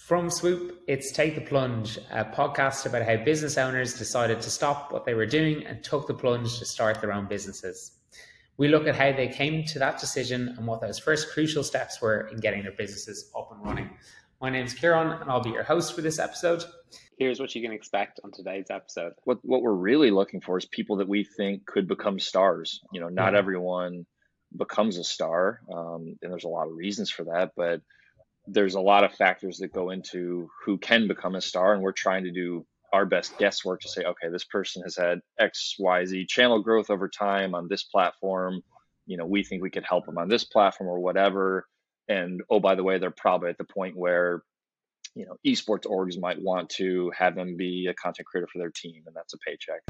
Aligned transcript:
From 0.00 0.28
Swoop, 0.28 0.82
it's 0.88 1.12
Take 1.12 1.36
the 1.36 1.42
Plunge, 1.42 1.98
a 2.10 2.24
podcast 2.24 2.84
about 2.86 3.02
how 3.02 3.22
business 3.22 3.56
owners 3.56 3.96
decided 3.96 4.40
to 4.40 4.50
stop 4.50 4.90
what 4.90 5.04
they 5.04 5.14
were 5.14 5.26
doing 5.26 5.64
and 5.66 5.84
took 5.84 6.08
the 6.08 6.14
plunge 6.14 6.58
to 6.58 6.64
start 6.64 7.00
their 7.00 7.12
own 7.12 7.28
businesses. 7.28 7.92
We 8.56 8.68
look 8.68 8.88
at 8.88 8.96
how 8.96 9.12
they 9.12 9.28
came 9.28 9.62
to 9.66 9.78
that 9.78 10.00
decision 10.00 10.54
and 10.56 10.66
what 10.66 10.80
those 10.80 10.98
first 10.98 11.30
crucial 11.30 11.62
steps 11.62 12.00
were 12.00 12.26
in 12.28 12.40
getting 12.40 12.62
their 12.62 12.72
businesses 12.72 13.30
up 13.38 13.52
and 13.52 13.62
running. 13.62 13.90
My 14.40 14.50
name 14.50 14.64
is 14.64 14.74
Kieran, 14.74 15.20
and 15.20 15.30
I'll 15.30 15.42
be 15.42 15.50
your 15.50 15.62
host 15.62 15.94
for 15.94 16.00
this 16.00 16.18
episode. 16.18 16.64
Here's 17.18 17.38
what 17.38 17.54
you 17.54 17.62
can 17.62 17.72
expect 17.72 18.20
on 18.24 18.32
today's 18.32 18.70
episode. 18.70 19.12
What 19.24 19.38
what 19.42 19.62
we're 19.62 19.74
really 19.74 20.10
looking 20.10 20.40
for 20.40 20.58
is 20.58 20.64
people 20.64 20.96
that 20.96 21.08
we 21.08 21.24
think 21.24 21.66
could 21.66 21.86
become 21.86 22.18
stars. 22.18 22.80
You 22.90 23.00
know, 23.00 23.10
not 23.10 23.34
yeah. 23.34 23.38
everyone 23.38 24.06
becomes 24.56 24.96
a 24.96 25.04
star, 25.04 25.60
um, 25.72 26.16
and 26.20 26.32
there's 26.32 26.44
a 26.44 26.48
lot 26.48 26.66
of 26.66 26.74
reasons 26.74 27.10
for 27.10 27.24
that, 27.24 27.52
but 27.54 27.82
there's 28.52 28.74
a 28.74 28.80
lot 28.80 29.04
of 29.04 29.12
factors 29.14 29.58
that 29.58 29.72
go 29.72 29.90
into 29.90 30.50
who 30.64 30.76
can 30.78 31.06
become 31.06 31.36
a 31.36 31.40
star, 31.40 31.72
and 31.72 31.82
we're 31.82 31.92
trying 31.92 32.24
to 32.24 32.32
do 32.32 32.66
our 32.92 33.06
best 33.06 33.38
guesswork 33.38 33.80
to 33.80 33.88
say, 33.88 34.02
okay, 34.02 34.28
this 34.30 34.44
person 34.44 34.82
has 34.82 34.96
had 34.96 35.20
X, 35.38 35.76
Y, 35.78 36.04
Z 36.04 36.26
channel 36.26 36.60
growth 36.60 36.90
over 36.90 37.08
time 37.08 37.54
on 37.54 37.68
this 37.68 37.84
platform. 37.84 38.60
You 39.06 39.16
know, 39.16 39.26
we 39.26 39.44
think 39.44 39.62
we 39.62 39.70
could 39.70 39.84
help 39.84 40.06
them 40.06 40.18
on 40.18 40.28
this 40.28 40.42
platform 40.42 40.90
or 40.90 40.98
whatever. 40.98 41.68
And 42.08 42.42
oh, 42.50 42.58
by 42.58 42.74
the 42.74 42.82
way, 42.82 42.98
they're 42.98 43.12
probably 43.12 43.50
at 43.50 43.58
the 43.58 43.64
point 43.64 43.96
where, 43.96 44.42
you 45.14 45.26
know, 45.26 45.36
esports 45.46 45.86
orgs 45.86 46.18
might 46.18 46.42
want 46.42 46.70
to 46.70 47.12
have 47.16 47.36
them 47.36 47.56
be 47.56 47.86
a 47.88 47.94
content 47.94 48.26
creator 48.26 48.48
for 48.52 48.58
their 48.58 48.72
team, 48.74 49.04
and 49.06 49.14
that's 49.14 49.34
a 49.34 49.38
paycheck. 49.46 49.82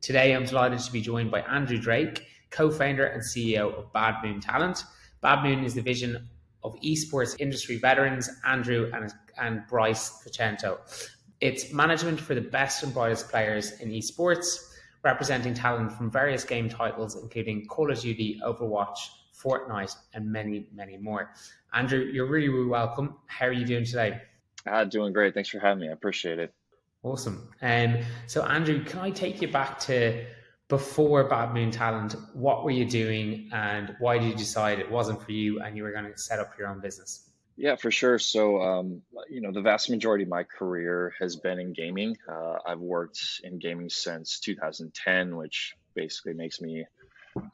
Today, 0.00 0.36
I'm 0.36 0.44
delighted 0.44 0.78
to 0.78 0.92
be 0.92 1.00
joined 1.00 1.32
by 1.32 1.40
Andrew 1.40 1.78
Drake, 1.78 2.22
co 2.50 2.70
founder 2.70 3.06
and 3.06 3.22
CEO 3.22 3.74
of 3.76 3.92
Bad 3.92 4.22
Moon 4.22 4.40
Talent. 4.40 4.84
Bad 5.20 5.42
Moon 5.42 5.64
is 5.64 5.74
the 5.74 5.82
vision 5.82 6.28
of 6.62 6.74
esports 6.84 7.36
industry 7.38 7.78
veterans, 7.78 8.28
Andrew 8.44 8.90
and, 8.92 9.12
and 9.38 9.62
Bryce 9.68 10.22
Facento. 10.24 10.78
It's 11.40 11.72
management 11.72 12.20
for 12.20 12.34
the 12.34 12.40
best 12.40 12.82
and 12.82 12.92
brightest 12.92 13.28
players 13.30 13.72
in 13.80 13.90
esports, 13.90 14.72
representing 15.02 15.54
talent 15.54 15.92
from 15.92 16.10
various 16.10 16.44
game 16.44 16.68
titles, 16.68 17.16
including 17.22 17.66
Call 17.66 17.90
of 17.90 18.00
Duty, 18.00 18.40
Overwatch, 18.44 18.98
Fortnite, 19.40 19.94
and 20.14 20.30
many, 20.30 20.66
many 20.74 20.96
more. 20.96 21.32
Andrew, 21.72 22.00
you're 22.00 22.26
really, 22.26 22.48
really 22.48 22.66
welcome. 22.66 23.16
How 23.26 23.46
are 23.46 23.52
you 23.52 23.66
doing 23.66 23.84
today? 23.84 24.22
Uh, 24.66 24.84
doing 24.84 25.12
great. 25.12 25.34
Thanks 25.34 25.50
for 25.50 25.60
having 25.60 25.82
me. 25.82 25.88
I 25.88 25.92
appreciate 25.92 26.38
it. 26.38 26.52
Awesome. 27.02 27.48
Um, 27.62 27.98
so, 28.26 28.42
Andrew, 28.42 28.82
can 28.82 29.00
I 29.00 29.10
take 29.10 29.40
you 29.40 29.48
back 29.48 29.78
to 29.80 30.24
before 30.68 31.24
Bad 31.24 31.72
Talent? 31.72 32.16
What 32.32 32.64
were 32.64 32.70
you 32.70 32.84
doing, 32.84 33.48
and 33.52 33.94
why 33.98 34.18
did 34.18 34.28
you 34.28 34.34
decide 34.34 34.78
it 34.78 34.90
wasn't 34.90 35.22
for 35.22 35.32
you, 35.32 35.60
and 35.60 35.76
you 35.76 35.82
were 35.82 35.92
going 35.92 36.10
to 36.10 36.18
set 36.18 36.38
up 36.38 36.58
your 36.58 36.68
own 36.68 36.80
business? 36.80 37.30
Yeah, 37.56 37.76
for 37.76 37.90
sure. 37.90 38.18
So, 38.18 38.60
um, 38.60 39.02
you 39.30 39.40
know, 39.40 39.50
the 39.50 39.62
vast 39.62 39.88
majority 39.88 40.24
of 40.24 40.28
my 40.28 40.42
career 40.42 41.14
has 41.20 41.36
been 41.36 41.58
in 41.58 41.72
gaming. 41.72 42.16
Uh, 42.30 42.56
I've 42.66 42.80
worked 42.80 43.18
in 43.44 43.58
gaming 43.58 43.88
since 43.88 44.40
2010, 44.40 45.36
which 45.36 45.74
basically 45.94 46.34
makes 46.34 46.60
me 46.60 46.84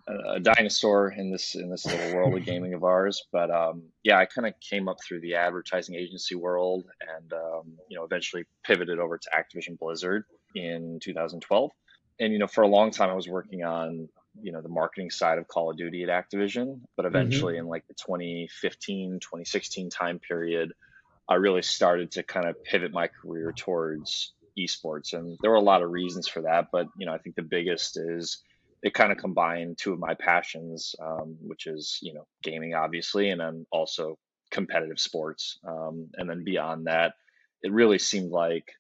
a, 0.09 0.41
dinosaur 0.41 1.11
in 1.11 1.31
this 1.31 1.55
in 1.55 1.71
this 1.71 1.87
little 1.87 2.15
world 2.15 2.37
of 2.37 2.45
gaming 2.45 2.75
of 2.75 2.83
ours. 2.83 3.23
But 3.31 3.51
um, 3.51 3.85
yeah, 4.03 4.19
I 4.19 4.27
kind 4.27 4.47
of 4.47 4.55
came 4.61 4.89
up 4.89 4.97
through 5.07 5.21
the 5.21 5.37
advertising 5.37 5.95
agency 5.95 6.35
world, 6.35 6.85
and 7.17 7.33
um, 7.33 7.79
you 7.89 7.97
know, 7.97 8.05
eventually 8.05 8.45
pivoted 8.65 8.99
over 8.99 9.19
to 9.19 9.31
Activision 9.31 9.79
Blizzard 9.79 10.25
in 10.55 10.99
2012. 11.01 11.71
And 12.23 12.33
you 12.33 12.39
know, 12.39 12.47
for 12.47 12.63
a 12.63 12.69
long 12.69 12.93
time, 12.93 13.11
I 13.11 13.15
was 13.15 13.29
working 13.29 13.65
on 13.65 14.09
you 14.41 14.53
know 14.53 14.63
the 14.63 14.69
marketing 14.69 15.11
side 15.11 15.39
of 15.39 15.49
Call 15.49 15.71
of 15.71 15.77
Duty 15.77 16.05
at 16.05 16.09
Activision, 16.09 16.81
but 16.97 17.05
mm-hmm. 17.05 17.17
eventually, 17.17 17.55
mm-hmm. 17.55 17.65
in 17.65 17.69
like 17.69 17.87
the 17.89 17.95
2015 17.95 19.19
2016 19.21 19.91
time 19.91 20.21
period, 20.21 20.73
I 21.29 21.35
really 21.35 21.63
started 21.63 22.13
to 22.13 22.23
kind 22.23 22.47
of 22.47 22.63
pivot 22.63 22.93
my 22.93 23.09
career 23.09 23.53
towards 23.53 24.33
esports, 24.57 25.15
and 25.15 25.37
there 25.43 25.51
were 25.51 25.57
a 25.57 25.61
lot 25.61 25.83
of 25.83 25.91
reasons 25.91 26.29
for 26.29 26.43
that. 26.43 26.69
But 26.71 26.87
you 26.97 27.07
know, 27.07 27.13
I 27.13 27.19
think 27.19 27.35
the 27.35 27.43
biggest 27.43 27.99
is 27.99 28.39
it 28.85 28.95
kind 28.95 29.11
of 29.11 29.19
combined 29.19 29.79
two 29.79 29.93
of 29.93 29.99
my 29.99 30.15
passions, 30.15 30.95
um, 31.03 31.39
which 31.41 31.67
is 31.67 31.99
you 32.03 32.15
know 32.15 32.29
gaming, 32.41 32.75
obviously, 32.75 33.31
and 33.31 33.41
then 33.41 33.67
also 33.73 34.17
competitive 34.53 35.01
sports. 35.01 35.59
Um, 35.67 36.11
and 36.15 36.31
then 36.31 36.45
beyond 36.45 36.87
that, 36.87 37.15
it 37.63 37.73
really 37.73 37.99
seemed 37.99 38.31
like 38.31 38.73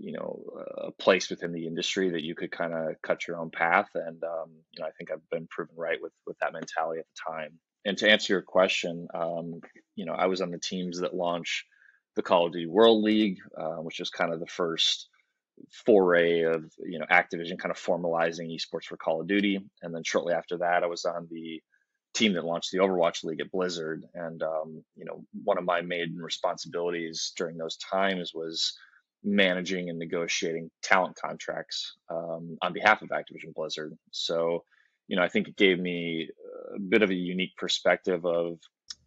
you 0.00 0.12
know 0.12 0.42
a 0.78 0.90
place 0.90 1.30
within 1.30 1.52
the 1.52 1.66
industry 1.66 2.10
that 2.10 2.24
you 2.24 2.34
could 2.34 2.50
kind 2.50 2.72
of 2.72 3.00
cut 3.02 3.26
your 3.26 3.38
own 3.38 3.50
path. 3.50 3.88
And 3.94 4.22
um, 4.24 4.50
you 4.72 4.82
know, 4.82 4.86
I 4.86 4.90
think 4.92 5.10
I've 5.10 5.28
been 5.30 5.46
proven 5.48 5.74
right 5.76 5.98
with 6.00 6.12
with 6.26 6.38
that 6.38 6.52
mentality 6.52 7.00
at 7.00 7.06
the 7.06 7.32
time. 7.32 7.58
And 7.84 7.96
to 7.98 8.10
answer 8.10 8.34
your 8.34 8.42
question, 8.42 9.08
um, 9.14 9.60
you 9.96 10.04
know, 10.04 10.12
I 10.12 10.26
was 10.26 10.40
on 10.40 10.50
the 10.50 10.58
teams 10.58 11.00
that 11.00 11.14
launched 11.14 11.64
the 12.16 12.22
Call 12.22 12.46
of 12.46 12.52
Duty 12.52 12.66
World 12.66 13.02
League, 13.02 13.38
uh, 13.56 13.76
which 13.76 14.00
was 14.00 14.10
kind 14.10 14.32
of 14.32 14.40
the 14.40 14.46
first 14.46 15.08
foray 15.84 16.42
of 16.42 16.64
you 16.78 16.98
know 16.98 17.06
Activision 17.10 17.58
kind 17.58 17.70
of 17.70 17.78
formalizing 17.78 18.54
esports 18.54 18.84
for 18.84 18.96
Call 18.96 19.20
of 19.20 19.28
Duty, 19.28 19.60
and 19.82 19.94
then 19.94 20.02
shortly 20.04 20.34
after 20.34 20.58
that, 20.58 20.82
I 20.82 20.86
was 20.86 21.04
on 21.04 21.28
the 21.30 21.62
team 22.14 22.32
that 22.32 22.44
launched 22.44 22.72
the 22.72 22.78
Overwatch 22.78 23.22
League 23.22 23.40
at 23.40 23.52
Blizzard, 23.52 24.04
and 24.14 24.42
um, 24.42 24.82
you 24.96 25.04
know 25.04 25.24
one 25.44 25.58
of 25.58 25.64
my 25.64 25.82
main 25.82 26.16
responsibilities 26.16 27.32
during 27.36 27.56
those 27.56 27.76
times 27.76 28.32
was 28.34 28.76
managing 29.24 29.90
and 29.90 29.98
negotiating 29.98 30.70
talent 30.82 31.16
contracts 31.16 31.96
um, 32.08 32.56
on 32.62 32.72
behalf 32.72 33.02
of 33.02 33.10
Activision 33.10 33.54
Blizzard. 33.54 33.96
So, 34.10 34.64
you 35.08 35.16
know, 35.16 35.22
I 35.22 35.28
think 35.28 35.48
it 35.48 35.56
gave 35.56 35.78
me 35.78 36.28
a 36.74 36.78
bit 36.78 37.02
of 37.02 37.10
a 37.10 37.14
unique 37.14 37.56
perspective 37.56 38.24
of 38.24 38.58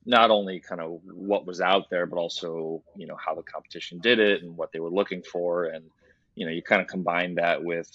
not 0.05 0.31
only 0.31 0.59
kind 0.59 0.81
of 0.81 0.99
what 1.03 1.45
was 1.45 1.61
out 1.61 1.89
there, 1.89 2.05
but 2.05 2.17
also 2.17 2.83
you 2.95 3.07
know 3.07 3.15
how 3.15 3.33
the 3.35 3.43
competition 3.43 3.99
did 3.99 4.19
it 4.19 4.43
and 4.43 4.57
what 4.57 4.71
they 4.71 4.79
were 4.79 4.89
looking 4.89 5.23
for, 5.23 5.65
and 5.65 5.85
you 6.35 6.45
know, 6.45 6.51
you 6.51 6.61
kind 6.61 6.81
of 6.81 6.87
combine 6.87 7.35
that 7.35 7.63
with, 7.63 7.89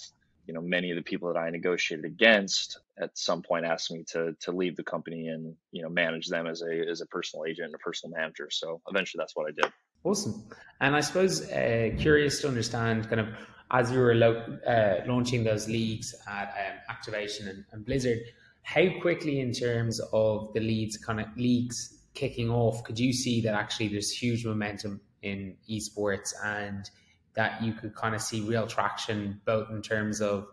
you 0.47 0.53
know, 0.53 0.61
many 0.61 0.91
of 0.91 0.95
the 0.95 1.03
people 1.03 1.31
that 1.31 1.39
I 1.39 1.49
negotiated 1.49 2.05
against 2.05 2.79
at 2.97 3.17
some 3.17 3.41
point 3.41 3.65
asked 3.65 3.91
me 3.91 4.03
to 4.11 4.35
to 4.41 4.51
leave 4.51 4.75
the 4.75 4.83
company 4.83 5.27
and 5.27 5.55
you 5.71 5.81
know 5.81 5.89
manage 5.89 6.27
them 6.27 6.47
as 6.47 6.61
a 6.61 6.89
as 6.89 7.01
a 7.01 7.05
personal 7.05 7.45
agent 7.45 7.67
and 7.67 7.75
a 7.75 7.79
personal 7.79 8.17
manager. 8.17 8.49
So 8.51 8.81
eventually, 8.89 9.19
that's 9.21 9.35
what 9.35 9.47
I 9.47 9.51
did. 9.51 9.71
Awesome. 10.03 10.43
And 10.81 10.95
I 10.95 11.01
suppose 11.01 11.49
uh, 11.49 11.91
curious 11.97 12.41
to 12.41 12.47
understand 12.47 13.09
kind 13.09 13.19
of 13.19 13.27
as 13.71 13.91
you 13.91 13.99
were 13.99 14.15
lo- 14.15 14.57
uh, 14.65 15.03
launching 15.05 15.43
those 15.43 15.67
leagues 15.67 16.15
at 16.27 16.53
um, 16.57 16.95
Activision 16.95 17.49
and, 17.49 17.65
and, 17.71 17.85
Blizzard, 17.85 18.19
how 18.63 18.87
quickly 19.01 19.39
in 19.39 19.51
terms 19.51 19.99
of 20.11 20.51
the 20.53 20.59
leads 20.59 20.97
kind 20.97 21.19
of 21.19 21.27
leagues 21.37 21.99
kicking 22.13 22.49
off, 22.49 22.83
could 22.83 22.97
you 22.97 23.13
see 23.13 23.41
that 23.41 23.53
actually 23.53 23.87
there's 23.87 24.11
huge 24.11 24.45
momentum 24.45 24.99
in 25.21 25.55
esports 25.69 26.33
and 26.43 26.89
that 27.35 27.61
you 27.61 27.73
could 27.73 27.93
kind 27.93 28.15
of 28.15 28.21
see 28.21 28.41
real 28.41 28.65
traction 28.65 29.39
both 29.45 29.69
in 29.69 29.81
terms 29.81 30.21
of 30.21 30.47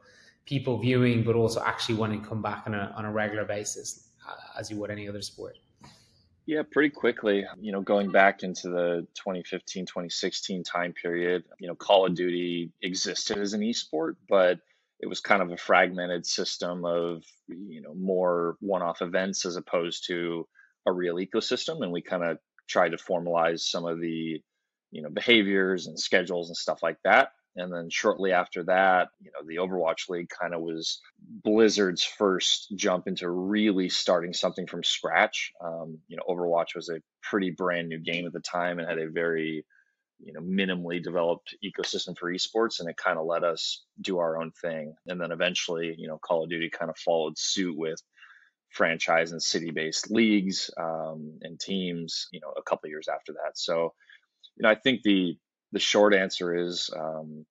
people 0.45 0.79
viewing, 0.79 1.25
but 1.25 1.35
also 1.35 1.63
actually 1.63 1.95
wanting 1.95 2.23
to 2.23 2.29
come 2.29 2.43
back 2.43 2.65
on 2.67 2.75
a, 2.75 2.93
on 2.97 3.05
a 3.05 3.13
regular 3.13 3.45
basis 3.45 4.09
uh, 4.29 4.59
as 4.59 4.71
you 4.71 4.77
would 4.77 4.91
any 4.91 5.09
other 5.09 5.23
sport? 5.23 5.57
Yeah, 6.47 6.63
pretty 6.71 6.91
quickly. 6.91 7.45
You 7.61 7.73
know, 7.73 7.81
going 7.81 8.11
back 8.11 8.43
into 8.43 8.69
the 8.69 9.07
2015, 9.15 9.87
2016 9.87 10.63
time 10.63 10.93
period, 10.93 11.45
you 11.59 11.67
know, 11.67 11.75
Call 11.75 12.07
of 12.07 12.15
Duty 12.15 12.71
existed 12.83 13.39
as 13.39 13.53
an 13.53 13.63
esport, 13.63 14.15
but 14.29 14.61
it 15.01 15.09
was 15.09 15.21
kind 15.21 15.43
of 15.43 15.51
a 15.51 15.57
fragmented 15.57 16.25
system 16.25 16.85
of, 16.85 17.25
you 17.49 17.83
know, 17.83 17.95
more 17.95 18.57
one 18.61 18.83
off 18.83 19.03
events 19.03 19.45
as 19.45 19.57
opposed 19.57 20.07
to 20.07 20.47
a 20.87 20.93
real 20.93 21.17
ecosystem. 21.17 21.83
And 21.83 21.93
we 21.93 22.01
kind 22.01 22.23
of 22.23 22.39
tried 22.69 22.91
to 22.91 22.97
formalize 22.97 23.61
some 23.61 23.85
of 23.85 24.01
the 24.01 24.41
you 24.91 25.03
know 25.03 25.11
behaviors 25.11 25.87
and 25.87 25.99
schedules 25.99 26.49
and 26.49 26.57
stuff 26.57 26.83
like 26.83 26.99
that 27.05 27.31
and 27.57 27.73
then 27.73 27.89
shortly 27.91 28.33
after 28.33 28.63
that 28.65 29.09
you 29.21 29.31
know 29.33 29.47
the 29.47 29.57
overwatch 29.57 30.09
league 30.09 30.29
kind 30.29 30.55
of 30.55 30.61
was 30.61 31.01
blizzard's 31.45 32.05
first 32.05 32.73
jump 32.77 33.07
into 33.09 33.29
really 33.29 33.89
starting 33.89 34.33
something 34.33 34.67
from 34.67 34.85
scratch. 34.85 35.53
Um, 35.65 35.99
you 36.09 36.17
know 36.17 36.23
overwatch 36.29 36.75
was 36.75 36.89
a 36.89 37.01
pretty 37.23 37.51
brand 37.51 37.89
new 37.89 37.99
game 37.99 38.27
at 38.27 38.33
the 38.33 38.41
time 38.41 38.79
and 38.79 38.89
had 38.89 38.99
a 38.99 39.11
very 39.11 39.65
you 40.19 40.33
know 40.33 40.41
minimally 40.41 41.03
developed 41.03 41.57
ecosystem 41.65 42.17
for 42.17 42.33
esports 42.33 42.81
and 42.81 42.89
it 42.89 42.97
kind 42.97 43.19
of 43.19 43.27
let 43.27 43.45
us 43.45 43.85
do 44.01 44.19
our 44.19 44.41
own 44.41 44.53
thing. 44.63 44.95
And 45.07 45.21
then 45.21 45.33
eventually 45.33 45.95
you 45.99 46.09
know 46.09 46.19
call 46.19 46.45
of 46.45 46.51
duty 46.51 46.71
kind 46.71 46.91
of 46.91 46.99
followed 46.99 47.39
suit 47.39 47.77
with 47.77 48.01
franchise 48.71 49.33
and 49.33 49.43
city 49.43 49.71
based 49.71 50.11
leagues 50.11 50.71
um, 50.79 51.39
and 51.43 51.59
teams 51.59 52.29
you 52.33 52.41
know 52.41 52.53
a 52.57 52.63
couple 52.63 52.89
years 52.89 53.09
after 53.09 53.33
that. 53.33 53.57
So 53.57 53.95
you 54.57 54.63
know, 54.63 54.71
I 54.71 54.75
think 54.75 55.03
the 55.03 55.37
the 55.73 55.79
short 55.79 56.15
answer 56.15 56.55
is 56.57 56.91
um, 56.97 57.45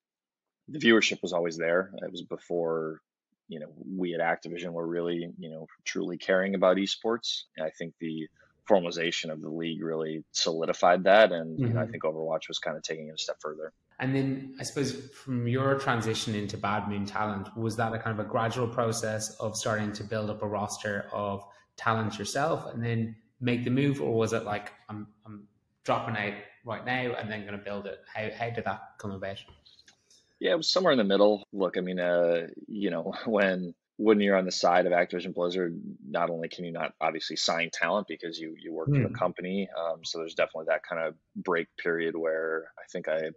the 0.68 0.80
viewership 0.80 1.22
was 1.22 1.34
always 1.34 1.58
there. 1.58 1.92
It 2.02 2.12
was 2.12 2.24
before 2.24 3.02
you 3.48 3.60
know 3.60 3.68
we 3.96 4.16
at 4.16 4.22
Activision 4.22 4.72
were 4.72 4.88
really 4.88 5.30
you 5.38 5.50
know 5.50 5.68
truly 5.84 6.18
caring 6.18 6.56
about 6.56 6.78
esports. 6.78 7.44
And 7.58 7.66
I 7.66 7.70
think 7.70 7.94
the 8.00 8.28
formalization 8.70 9.32
of 9.32 9.42
the 9.42 9.50
league 9.50 9.84
really 9.84 10.24
solidified 10.32 11.04
that, 11.04 11.32
and 11.32 11.58
mm-hmm. 11.58 11.68
you 11.68 11.74
know, 11.74 11.82
I 11.82 11.86
think 11.86 12.04
Overwatch 12.04 12.48
was 12.48 12.60
kind 12.60 12.76
of 12.76 12.84
taking 12.84 13.10
it 13.10 13.16
a 13.16 13.18
step 13.18 13.38
further. 13.40 13.74
And 14.00 14.14
then 14.14 14.56
I 14.60 14.64
suppose 14.64 14.94
from 15.14 15.48
your 15.48 15.76
transition 15.80 16.36
into 16.36 16.58
Bad 16.58 16.90
Moon 16.90 17.06
Talent, 17.06 17.56
was 17.56 17.78
that 17.78 17.94
a 17.94 18.00
kind 18.00 18.20
of 18.20 18.26
a 18.26 18.28
gradual 18.28 18.68
process 18.68 19.30
of 19.40 19.56
starting 19.56 19.94
to 19.94 20.04
build 20.04 20.30
up 20.30 20.42
a 20.42 20.48
roster 20.48 21.08
of 21.14 21.44
talent 21.78 22.18
yourself 22.18 22.74
and 22.74 22.84
then 22.84 23.16
make 23.40 23.64
the 23.64 23.70
move, 23.70 24.02
or 24.02 24.14
was 24.14 24.34
it 24.34 24.44
like 24.44 24.74
I'm 24.90 25.08
I'm 25.26 25.48
dropping 25.86 26.18
out 26.18 26.34
right 26.66 26.86
now 26.86 27.14
and 27.18 27.30
then 27.30 27.46
going 27.46 27.58
to 27.58 27.64
build 27.64 27.86
it? 27.86 28.00
How 28.14 28.30
how 28.38 28.50
did 28.50 28.66
that 28.66 28.82
come 28.98 29.12
about? 29.12 29.38
Yeah, 30.40 30.52
it 30.52 30.58
was 30.58 30.70
somewhere 30.70 30.92
in 30.92 30.98
the 30.98 31.04
middle. 31.04 31.48
Look, 31.54 31.78
I 31.78 31.82
mean, 31.82 32.00
uh, 32.00 32.48
you 32.68 32.90
know, 32.90 33.14
when 33.26 33.74
when 33.98 34.20
you're 34.20 34.36
on 34.36 34.46
the 34.46 34.52
side 34.52 34.86
of 34.86 34.92
Activision 34.92 35.34
Blizzard, 35.34 35.80
not 36.06 36.30
only 36.30 36.50
can 36.50 36.66
you 36.66 36.72
not 36.72 36.94
obviously 37.00 37.38
sign 37.38 37.70
talent 37.72 38.08
because 38.08 38.38
you 38.38 38.56
you 38.60 38.74
work 38.74 38.90
mm. 38.90 38.98
for 38.98 39.04
the 39.04 39.08
hmm. 39.08 39.16
company, 39.16 39.70
um, 39.78 40.04
so 40.04 40.20
there's 40.20 40.36
definitely 40.36 40.66
that 40.68 40.84
kind 40.84 41.02
of 41.02 41.16
break 41.36 41.68
period 41.78 42.16
where 42.16 42.72
I 42.78 42.84
think 42.92 43.08
I 43.08 43.32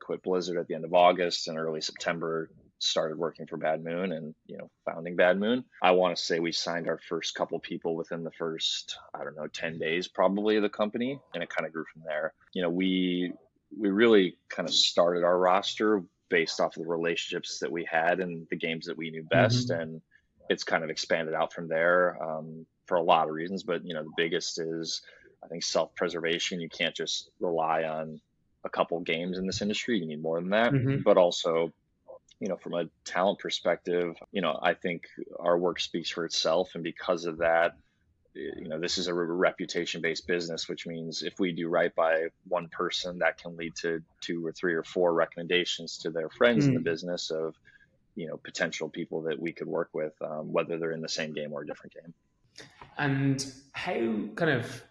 quit 0.00 0.22
Blizzard 0.22 0.58
at 0.58 0.68
the 0.68 0.74
end 0.74 0.84
of 0.84 0.92
August 0.92 1.48
and 1.48 1.58
early 1.58 1.80
September 1.80 2.50
started 2.78 3.16
working 3.18 3.46
for 3.46 3.56
Bad 3.56 3.82
Moon 3.82 4.12
and 4.12 4.34
you 4.46 4.58
know 4.58 4.70
founding 4.84 5.16
Bad 5.16 5.38
Moon. 5.38 5.64
I 5.82 5.92
want 5.92 6.16
to 6.16 6.22
say 6.22 6.40
we 6.40 6.52
signed 6.52 6.88
our 6.88 6.98
first 7.08 7.34
couple 7.34 7.58
people 7.58 7.96
within 7.96 8.24
the 8.24 8.30
first 8.32 8.98
I 9.14 9.24
don't 9.24 9.36
know 9.36 9.46
10 9.46 9.78
days 9.78 10.08
probably 10.08 10.56
of 10.56 10.62
the 10.62 10.68
company 10.68 11.18
and 11.34 11.42
it 11.42 11.48
kind 11.48 11.66
of 11.66 11.72
grew 11.72 11.84
from 11.92 12.02
there. 12.04 12.34
You 12.52 12.62
know, 12.62 12.70
we 12.70 13.32
we 13.78 13.90
really 13.90 14.36
kind 14.48 14.68
of 14.68 14.74
started 14.74 15.24
our 15.24 15.38
roster 15.38 16.02
based 16.28 16.60
off 16.60 16.76
of 16.76 16.82
the 16.82 16.88
relationships 16.88 17.58
that 17.60 17.70
we 17.70 17.84
had 17.90 18.20
and 18.20 18.46
the 18.50 18.56
games 18.56 18.86
that 18.86 18.96
we 18.96 19.10
knew 19.10 19.22
best 19.22 19.70
mm-hmm. 19.70 19.80
and 19.80 20.02
it's 20.48 20.64
kind 20.64 20.84
of 20.84 20.90
expanded 20.90 21.34
out 21.34 21.52
from 21.52 21.68
there 21.68 22.16
um, 22.22 22.66
for 22.86 22.96
a 22.96 23.02
lot 23.02 23.28
of 23.28 23.34
reasons 23.34 23.62
but 23.62 23.84
you 23.84 23.94
know 23.94 24.02
the 24.02 24.12
biggest 24.16 24.58
is 24.60 25.02
i 25.44 25.48
think 25.48 25.62
self-preservation 25.62 26.60
you 26.60 26.68
can't 26.68 26.94
just 26.94 27.30
rely 27.40 27.84
on 27.84 28.20
a 28.64 28.68
couple 28.68 28.98
games 29.00 29.38
in 29.38 29.46
this 29.46 29.62
industry 29.62 29.98
you 29.98 30.06
need 30.06 30.20
more 30.20 30.40
than 30.40 30.50
that 30.50 30.72
mm-hmm. 30.72 31.02
but 31.04 31.16
also 31.16 31.72
you 32.40 32.48
know 32.48 32.56
from 32.56 32.74
a 32.74 32.84
talent 33.04 33.38
perspective 33.38 34.14
you 34.32 34.42
know 34.42 34.58
i 34.62 34.74
think 34.74 35.04
our 35.38 35.58
work 35.58 35.80
speaks 35.80 36.10
for 36.10 36.24
itself 36.24 36.70
and 36.74 36.84
because 36.84 37.24
of 37.24 37.38
that 37.38 37.76
you 38.34 38.68
know 38.68 38.78
this 38.78 38.98
is 38.98 39.06
a 39.06 39.14
reputation 39.14 40.02
based 40.02 40.26
business 40.26 40.68
which 40.68 40.86
means 40.86 41.22
if 41.22 41.38
we 41.40 41.52
do 41.52 41.68
right 41.68 41.94
by 41.94 42.26
one 42.48 42.68
person 42.68 43.18
that 43.18 43.38
can 43.38 43.56
lead 43.56 43.74
to 43.74 44.02
two 44.20 44.44
or 44.44 44.52
three 44.52 44.74
or 44.74 44.82
four 44.82 45.14
recommendations 45.14 45.98
to 45.98 46.10
their 46.10 46.28
friends 46.28 46.64
mm. 46.64 46.68
in 46.68 46.74
the 46.74 46.80
hmm. 46.80 46.84
business 46.84 47.30
of 47.30 47.54
you 48.14 48.26
know 48.26 48.36
potential 48.36 48.88
people 48.88 49.22
that 49.22 49.38
we 49.40 49.52
could 49.52 49.66
work 49.66 49.90
with 49.94 50.12
um, 50.22 50.52
whether 50.52 50.78
they're 50.78 50.92
in 50.92 51.00
the 51.00 51.08
same 51.08 51.32
game 51.32 51.52
or 51.52 51.62
a 51.62 51.66
different 51.66 51.94
game 51.94 52.14
and 52.98 53.52
how 53.72 53.94
kind 54.34 54.50
of 54.50 54.84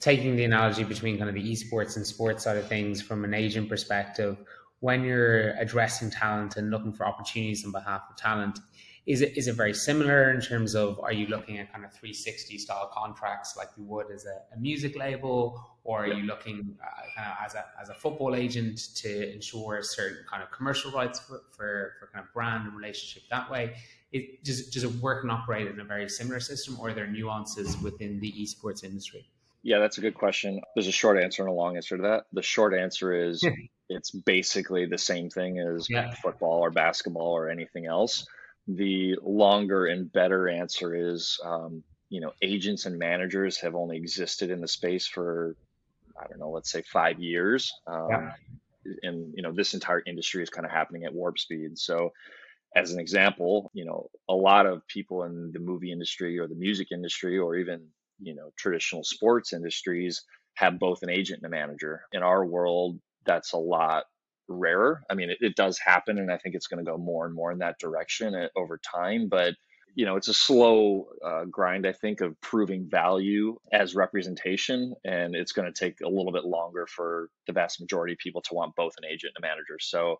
taking 0.00 0.36
the 0.36 0.44
analogy 0.44 0.84
between 0.84 1.18
kind 1.18 1.28
of 1.28 1.34
the 1.34 1.52
esports 1.52 1.96
and 1.96 2.06
sports 2.06 2.44
side 2.44 2.56
of 2.56 2.66
things 2.68 3.02
from 3.02 3.24
an 3.24 3.34
agent 3.34 3.68
perspective 3.68 4.36
when 4.82 5.04
you're 5.04 5.50
addressing 5.58 6.10
talent 6.10 6.56
and 6.56 6.70
looking 6.70 6.92
for 6.92 7.06
opportunities 7.06 7.64
on 7.64 7.70
behalf 7.70 8.02
of 8.10 8.16
talent 8.16 8.58
is 9.06 9.20
it 9.20 9.36
is 9.36 9.48
it 9.48 9.54
very 9.54 9.74
similar 9.74 10.30
in 10.30 10.40
terms 10.40 10.74
of 10.74 10.98
are 11.00 11.12
you 11.12 11.26
looking 11.26 11.58
at 11.58 11.72
kind 11.72 11.84
of 11.84 11.92
360 11.92 12.58
style 12.58 12.90
contracts 12.92 13.56
like 13.56 13.68
you 13.76 13.84
would 13.84 14.10
as 14.12 14.26
a, 14.26 14.54
a 14.54 14.58
music 14.58 14.96
label, 14.96 15.60
or 15.84 16.04
are 16.04 16.06
you 16.06 16.22
looking 16.24 16.76
uh, 16.80 16.86
kind 17.16 17.28
of 17.28 17.36
as 17.44 17.54
a 17.54 17.64
as 17.80 17.88
a 17.88 17.94
football 17.94 18.34
agent 18.34 18.78
to 18.96 19.34
ensure 19.34 19.82
certain 19.82 20.24
kind 20.30 20.42
of 20.42 20.50
commercial 20.52 20.92
rights 20.92 21.18
for, 21.18 21.42
for, 21.50 21.94
for 21.98 22.10
kind 22.12 22.24
of 22.24 22.32
brand 22.32 22.66
and 22.66 22.76
relationship 22.76 23.22
that 23.30 23.50
way? 23.50 23.74
It, 24.12 24.44
does, 24.44 24.68
does 24.68 24.84
it 24.84 24.94
work 24.96 25.22
and 25.22 25.32
operate 25.32 25.66
in 25.68 25.80
a 25.80 25.84
very 25.84 26.08
similar 26.08 26.38
system, 26.38 26.78
or 26.78 26.90
are 26.90 26.94
there 26.94 27.06
nuances 27.06 27.78
within 27.78 28.20
the 28.20 28.30
esports 28.32 28.84
industry? 28.84 29.26
Yeah, 29.62 29.78
that's 29.78 29.96
a 29.96 30.00
good 30.00 30.14
question. 30.14 30.60
There's 30.74 30.88
a 30.88 30.92
short 30.92 31.18
answer 31.18 31.42
and 31.42 31.50
a 31.50 31.54
long 31.54 31.76
answer 31.76 31.96
to 31.96 32.02
that. 32.02 32.24
The 32.32 32.42
short 32.42 32.74
answer 32.74 33.14
is 33.14 33.42
it's 33.92 34.10
basically 34.10 34.86
the 34.86 34.98
same 34.98 35.30
thing 35.30 35.58
as 35.58 35.88
yeah. 35.88 36.12
football 36.14 36.60
or 36.60 36.70
basketball 36.70 37.32
or 37.32 37.48
anything 37.48 37.86
else 37.86 38.26
the 38.68 39.16
longer 39.22 39.86
and 39.86 40.12
better 40.12 40.48
answer 40.48 40.94
is 40.94 41.38
um, 41.44 41.82
you 42.08 42.20
know 42.20 42.32
agents 42.42 42.86
and 42.86 42.98
managers 42.98 43.58
have 43.58 43.74
only 43.74 43.96
existed 43.96 44.50
in 44.50 44.60
the 44.60 44.68
space 44.68 45.06
for 45.06 45.56
i 46.20 46.26
don't 46.28 46.38
know 46.38 46.50
let's 46.50 46.70
say 46.70 46.82
five 46.82 47.18
years 47.18 47.72
um, 47.86 48.08
yeah. 48.10 48.32
and 49.02 49.32
you 49.34 49.42
know 49.42 49.52
this 49.52 49.74
entire 49.74 50.02
industry 50.06 50.42
is 50.42 50.50
kind 50.50 50.64
of 50.64 50.70
happening 50.70 51.04
at 51.04 51.14
warp 51.14 51.38
speed 51.38 51.76
so 51.78 52.12
as 52.76 52.92
an 52.92 53.00
example 53.00 53.70
you 53.74 53.84
know 53.84 54.08
a 54.28 54.34
lot 54.34 54.66
of 54.66 54.86
people 54.86 55.24
in 55.24 55.50
the 55.52 55.58
movie 55.58 55.90
industry 55.90 56.38
or 56.38 56.46
the 56.46 56.54
music 56.54 56.88
industry 56.92 57.38
or 57.38 57.56
even 57.56 57.80
you 58.20 58.34
know 58.34 58.52
traditional 58.56 59.02
sports 59.02 59.52
industries 59.52 60.22
have 60.54 60.78
both 60.78 61.02
an 61.02 61.10
agent 61.10 61.38
and 61.42 61.46
a 61.46 61.56
manager 61.56 62.02
in 62.12 62.22
our 62.22 62.44
world 62.44 62.98
that's 63.24 63.52
a 63.52 63.58
lot 63.58 64.04
rarer. 64.48 65.02
I 65.10 65.14
mean, 65.14 65.30
it, 65.30 65.38
it 65.40 65.56
does 65.56 65.78
happen, 65.78 66.18
and 66.18 66.30
I 66.30 66.38
think 66.38 66.54
it's 66.54 66.66
going 66.66 66.84
to 66.84 66.90
go 66.90 66.98
more 66.98 67.26
and 67.26 67.34
more 67.34 67.52
in 67.52 67.58
that 67.58 67.78
direction 67.78 68.34
uh, 68.34 68.48
over 68.56 68.78
time. 68.78 69.28
But 69.28 69.54
you 69.94 70.06
know, 70.06 70.16
it's 70.16 70.28
a 70.28 70.34
slow 70.34 71.08
uh, 71.24 71.44
grind, 71.44 71.86
I 71.86 71.92
think, 71.92 72.22
of 72.22 72.40
proving 72.40 72.88
value 72.88 73.58
as 73.72 73.94
representation, 73.94 74.94
and 75.04 75.34
it's 75.34 75.52
going 75.52 75.70
to 75.70 75.78
take 75.78 76.00
a 76.00 76.08
little 76.08 76.32
bit 76.32 76.44
longer 76.44 76.86
for 76.86 77.28
the 77.46 77.52
vast 77.52 77.80
majority 77.80 78.14
of 78.14 78.18
people 78.18 78.40
to 78.42 78.54
want 78.54 78.74
both 78.74 78.94
an 78.96 79.04
agent 79.04 79.34
and 79.36 79.44
a 79.44 79.46
manager. 79.46 79.78
So, 79.80 80.16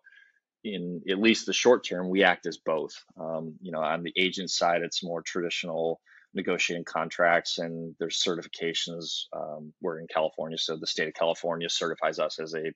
in 0.63 1.01
at 1.09 1.19
least 1.19 1.45
the 1.45 1.53
short 1.53 1.83
term, 1.85 2.09
we 2.09 2.23
act 2.23 2.45
as 2.45 2.57
both. 2.57 2.93
Um, 3.19 3.55
you 3.61 3.71
know, 3.71 3.81
on 3.81 4.03
the 4.03 4.13
agent 4.17 4.51
side, 4.51 4.81
it's 4.81 5.03
more 5.03 5.21
traditional 5.21 5.99
negotiating 6.35 6.85
contracts 6.85 7.59
and 7.59 7.95
there's 7.99 8.21
certifications. 8.21 9.25
Um, 9.35 9.73
we're 9.81 9.99
in 9.99 10.07
California, 10.07 10.57
so 10.57 10.77
the 10.77 10.87
state 10.87 11.07
of 11.07 11.13
California 11.13 11.69
certifies 11.69 12.19
us 12.19 12.39
as 12.39 12.55
a 12.55 12.71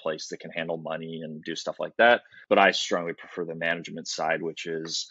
place 0.00 0.28
that 0.28 0.40
can 0.40 0.50
handle 0.50 0.76
money 0.76 1.22
and 1.22 1.42
do 1.44 1.56
stuff 1.56 1.80
like 1.80 1.96
that. 1.98 2.22
But 2.48 2.58
I 2.58 2.70
strongly 2.72 3.12
prefer 3.12 3.44
the 3.44 3.54
management 3.54 4.08
side, 4.08 4.42
which 4.42 4.66
is, 4.66 5.10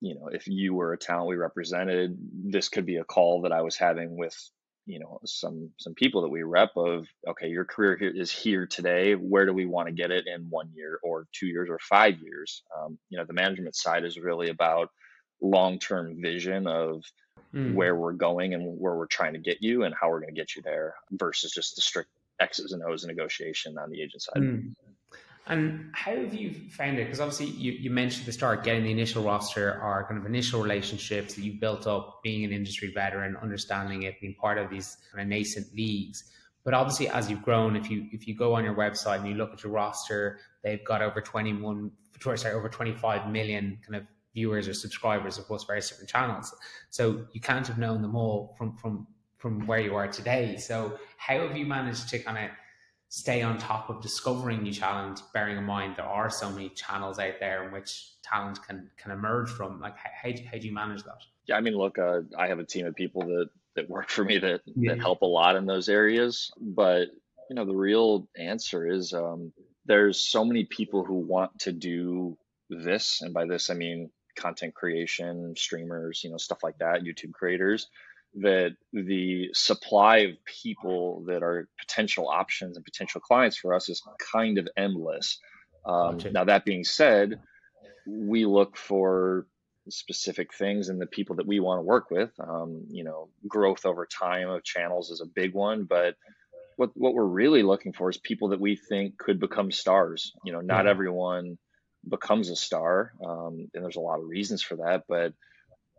you 0.00 0.14
know, 0.14 0.28
if 0.28 0.46
you 0.46 0.74
were 0.74 0.92
a 0.92 0.98
talent 0.98 1.28
we 1.28 1.36
represented, 1.36 2.16
this 2.32 2.68
could 2.68 2.86
be 2.86 2.96
a 2.96 3.04
call 3.04 3.42
that 3.42 3.52
I 3.52 3.62
was 3.62 3.76
having 3.76 4.16
with, 4.16 4.36
you 4.86 4.98
know, 4.98 5.20
some 5.24 5.70
some 5.78 5.94
people 5.94 6.22
that 6.22 6.30
we 6.30 6.42
rep 6.42 6.70
of, 6.76 7.06
okay, 7.28 7.48
your 7.48 7.64
career 7.64 7.96
here 7.96 8.12
is 8.14 8.32
here 8.32 8.66
today. 8.66 9.14
Where 9.14 9.46
do 9.46 9.52
we 9.52 9.66
want 9.66 9.88
to 9.88 9.92
get 9.92 10.10
it 10.10 10.26
in 10.26 10.46
one 10.48 10.70
year 10.74 10.98
or 11.02 11.26
two 11.32 11.46
years 11.46 11.68
or 11.70 11.78
five 11.78 12.18
years? 12.20 12.62
Um, 12.76 12.98
you 13.08 13.18
know, 13.18 13.24
the 13.24 13.34
management 13.34 13.76
side 13.76 14.04
is 14.04 14.18
really 14.18 14.50
about 14.50 14.90
long 15.42 15.78
term 15.78 16.20
vision 16.20 16.66
of 16.66 17.02
mm. 17.54 17.74
where 17.74 17.94
we're 17.94 18.12
going 18.12 18.54
and 18.54 18.78
where 18.78 18.94
we're 18.94 19.06
trying 19.06 19.32
to 19.32 19.38
get 19.38 19.62
you 19.62 19.84
and 19.84 19.94
how 19.98 20.08
we're 20.08 20.20
going 20.20 20.34
to 20.34 20.40
get 20.40 20.56
you 20.56 20.62
there 20.62 20.94
versus 21.12 21.52
just 21.52 21.76
the 21.76 21.82
strict 21.82 22.10
X's 22.40 22.72
and 22.72 22.82
O's 22.82 23.04
negotiation 23.04 23.78
on 23.78 23.90
the 23.90 24.02
agent 24.02 24.22
side. 24.22 24.42
Mm. 24.42 24.74
And 25.46 25.90
how 25.94 26.14
have 26.14 26.32
you 26.32 26.54
found 26.70 26.98
it? 26.98 27.04
Because 27.04 27.20
obviously 27.20 27.46
you, 27.46 27.72
you 27.72 27.90
mentioned 27.90 28.22
at 28.22 28.26
the 28.26 28.32
start 28.32 28.62
getting 28.62 28.84
the 28.84 28.92
initial 28.92 29.24
roster 29.24 29.80
or 29.82 30.06
kind 30.08 30.20
of 30.20 30.26
initial 30.26 30.62
relationships 30.62 31.34
that 31.34 31.42
you 31.42 31.58
built 31.58 31.86
up 31.86 32.20
being 32.22 32.44
an 32.44 32.52
industry 32.52 32.92
veteran, 32.94 33.36
understanding 33.36 34.04
it, 34.04 34.20
being 34.20 34.34
part 34.34 34.58
of 34.58 34.70
these 34.70 34.96
kind 35.10 35.22
of 35.22 35.28
nascent 35.28 35.66
leagues. 35.74 36.24
But 36.64 36.74
obviously 36.74 37.08
as 37.08 37.28
you've 37.28 37.42
grown, 37.42 37.74
if 37.74 37.90
you 37.90 38.06
if 38.12 38.28
you 38.28 38.36
go 38.36 38.54
on 38.54 38.64
your 38.64 38.74
website 38.74 39.20
and 39.20 39.28
you 39.28 39.34
look 39.34 39.52
at 39.52 39.64
your 39.64 39.72
roster, 39.72 40.38
they've 40.62 40.84
got 40.84 41.02
over 41.02 41.20
21 41.20 41.90
sorry, 42.36 42.54
over 42.54 42.68
25 42.68 43.28
million 43.30 43.78
kind 43.84 43.96
of 43.96 44.06
viewers 44.34 44.68
or 44.68 44.74
subscribers 44.74 45.38
across 45.38 45.64
various 45.64 45.88
different 45.88 46.10
channels. 46.10 46.54
So 46.90 47.26
you 47.32 47.40
can't 47.40 47.66
have 47.66 47.78
known 47.78 48.02
them 48.02 48.14
all 48.14 48.54
from 48.56 48.76
from 48.76 49.06
from 49.40 49.66
where 49.66 49.80
you 49.80 49.96
are 49.96 50.06
today. 50.06 50.56
So 50.58 50.98
how 51.16 51.40
have 51.40 51.56
you 51.56 51.66
managed 51.66 52.10
to 52.10 52.18
kind 52.18 52.38
of 52.38 52.50
stay 53.08 53.42
on 53.42 53.58
top 53.58 53.90
of 53.90 54.00
discovering 54.00 54.62
new 54.62 54.72
talent, 54.72 55.22
bearing 55.34 55.56
in 55.56 55.64
mind 55.64 55.96
there 55.96 56.04
are 56.04 56.30
so 56.30 56.50
many 56.50 56.68
channels 56.68 57.18
out 57.18 57.40
there 57.40 57.64
in 57.64 57.72
which 57.72 58.20
talent 58.22 58.62
can 58.64 58.90
can 58.96 59.10
emerge 59.10 59.48
from? 59.48 59.80
Like 59.80 59.96
how, 59.96 60.10
how, 60.22 60.30
do, 60.30 60.42
how 60.44 60.58
do 60.58 60.66
you 60.66 60.74
manage 60.74 61.02
that? 61.04 61.22
Yeah, 61.46 61.56
I 61.56 61.62
mean, 61.62 61.74
look, 61.74 61.98
uh, 61.98 62.20
I 62.38 62.48
have 62.48 62.58
a 62.58 62.64
team 62.64 62.86
of 62.86 62.94
people 62.94 63.22
that 63.22 63.48
that 63.76 63.88
work 63.88 64.10
for 64.10 64.24
me 64.24 64.38
that 64.38 64.60
yeah. 64.66 64.92
that 64.92 65.00
help 65.00 65.22
a 65.22 65.26
lot 65.26 65.56
in 65.56 65.66
those 65.66 65.88
areas, 65.88 66.52
but 66.60 67.08
you 67.48 67.56
know, 67.56 67.64
the 67.64 67.74
real 67.74 68.28
answer 68.36 68.86
is 68.86 69.12
um, 69.12 69.52
there's 69.86 70.20
so 70.20 70.44
many 70.44 70.64
people 70.64 71.04
who 71.04 71.14
want 71.14 71.58
to 71.60 71.72
do 71.72 72.36
this, 72.68 73.22
and 73.22 73.32
by 73.32 73.46
this 73.46 73.70
I 73.70 73.74
mean 73.74 74.10
content 74.36 74.74
creation, 74.74 75.54
streamers, 75.56 76.22
you 76.22 76.30
know, 76.30 76.36
stuff 76.36 76.62
like 76.62 76.78
that, 76.78 77.02
YouTube 77.02 77.32
creators 77.32 77.88
that 78.34 78.76
the 78.92 79.50
supply 79.52 80.18
of 80.18 80.44
people 80.44 81.24
that 81.26 81.42
are 81.42 81.68
potential 81.78 82.28
options 82.28 82.76
and 82.76 82.84
potential 82.84 83.20
clients 83.20 83.56
for 83.56 83.74
us 83.74 83.88
is 83.88 84.02
kind 84.32 84.58
of 84.58 84.68
endless. 84.76 85.38
Um, 85.84 86.18
Now, 86.32 86.44
that 86.44 86.64
being 86.64 86.84
said, 86.84 87.40
we 88.06 88.44
look 88.44 88.76
for 88.76 89.46
specific 89.88 90.54
things 90.54 90.88
and 90.88 91.00
the 91.00 91.06
people 91.06 91.36
that 91.36 91.46
we 91.46 91.60
want 91.60 91.78
to 91.78 91.82
work 91.82 92.10
with. 92.10 92.30
Um, 92.38 92.84
you 92.88 93.04
know, 93.04 93.28
growth 93.48 93.84
over 93.84 94.06
time 94.06 94.48
of 94.48 94.62
channels 94.62 95.10
is 95.10 95.20
a 95.20 95.26
big 95.26 95.54
one, 95.54 95.84
but 95.84 96.16
what 96.76 96.90
what 96.94 97.14
we're 97.14 97.24
really 97.24 97.62
looking 97.62 97.92
for 97.92 98.08
is 98.10 98.16
people 98.16 98.48
that 98.48 98.60
we 98.60 98.76
think 98.76 99.18
could 99.18 99.40
become 99.40 99.70
stars. 99.70 100.32
You 100.44 100.52
know, 100.52 100.60
not 100.60 100.84
yeah. 100.84 100.90
everyone 100.90 101.58
becomes 102.08 102.48
a 102.50 102.56
star, 102.56 103.12
um, 103.24 103.68
and 103.74 103.84
there's 103.84 103.96
a 103.96 104.00
lot 104.00 104.20
of 104.20 104.28
reasons 104.28 104.62
for 104.62 104.76
that, 104.76 105.04
but 105.08 105.34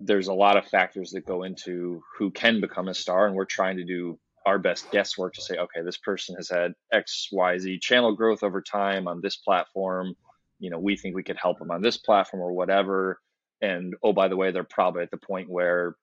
there's 0.03 0.27
a 0.27 0.33
lot 0.33 0.57
of 0.57 0.65
factors 0.65 1.11
that 1.11 1.25
go 1.25 1.43
into 1.43 2.01
who 2.17 2.31
can 2.31 2.61
become 2.61 2.87
a 2.87 2.93
star 2.93 3.27
and 3.27 3.35
we're 3.35 3.45
trying 3.45 3.77
to 3.77 3.83
do 3.83 4.17
our 4.45 4.57
best 4.57 4.89
guesswork 4.91 5.33
to 5.33 5.41
say 5.41 5.57
okay 5.57 5.81
this 5.83 5.97
person 5.97 6.35
has 6.35 6.49
had 6.49 6.73
x 6.91 7.27
y 7.31 7.57
z 7.57 7.77
channel 7.79 8.15
growth 8.15 8.43
over 8.43 8.61
time 8.61 9.07
on 9.07 9.21
this 9.21 9.37
platform 9.37 10.15
you 10.59 10.69
know 10.69 10.79
we 10.79 10.97
think 10.97 11.15
we 11.15 11.23
could 11.23 11.37
help 11.37 11.59
them 11.59 11.71
on 11.71 11.81
this 11.81 11.97
platform 11.97 12.41
or 12.41 12.51
whatever 12.51 13.19
and 13.61 13.95
oh 14.01 14.13
by 14.13 14.27
the 14.27 14.37
way 14.37 14.51
they're 14.51 14.63
probably 14.63 15.03
at 15.03 15.11
the 15.11 15.17
point 15.17 15.49
where 15.49 15.95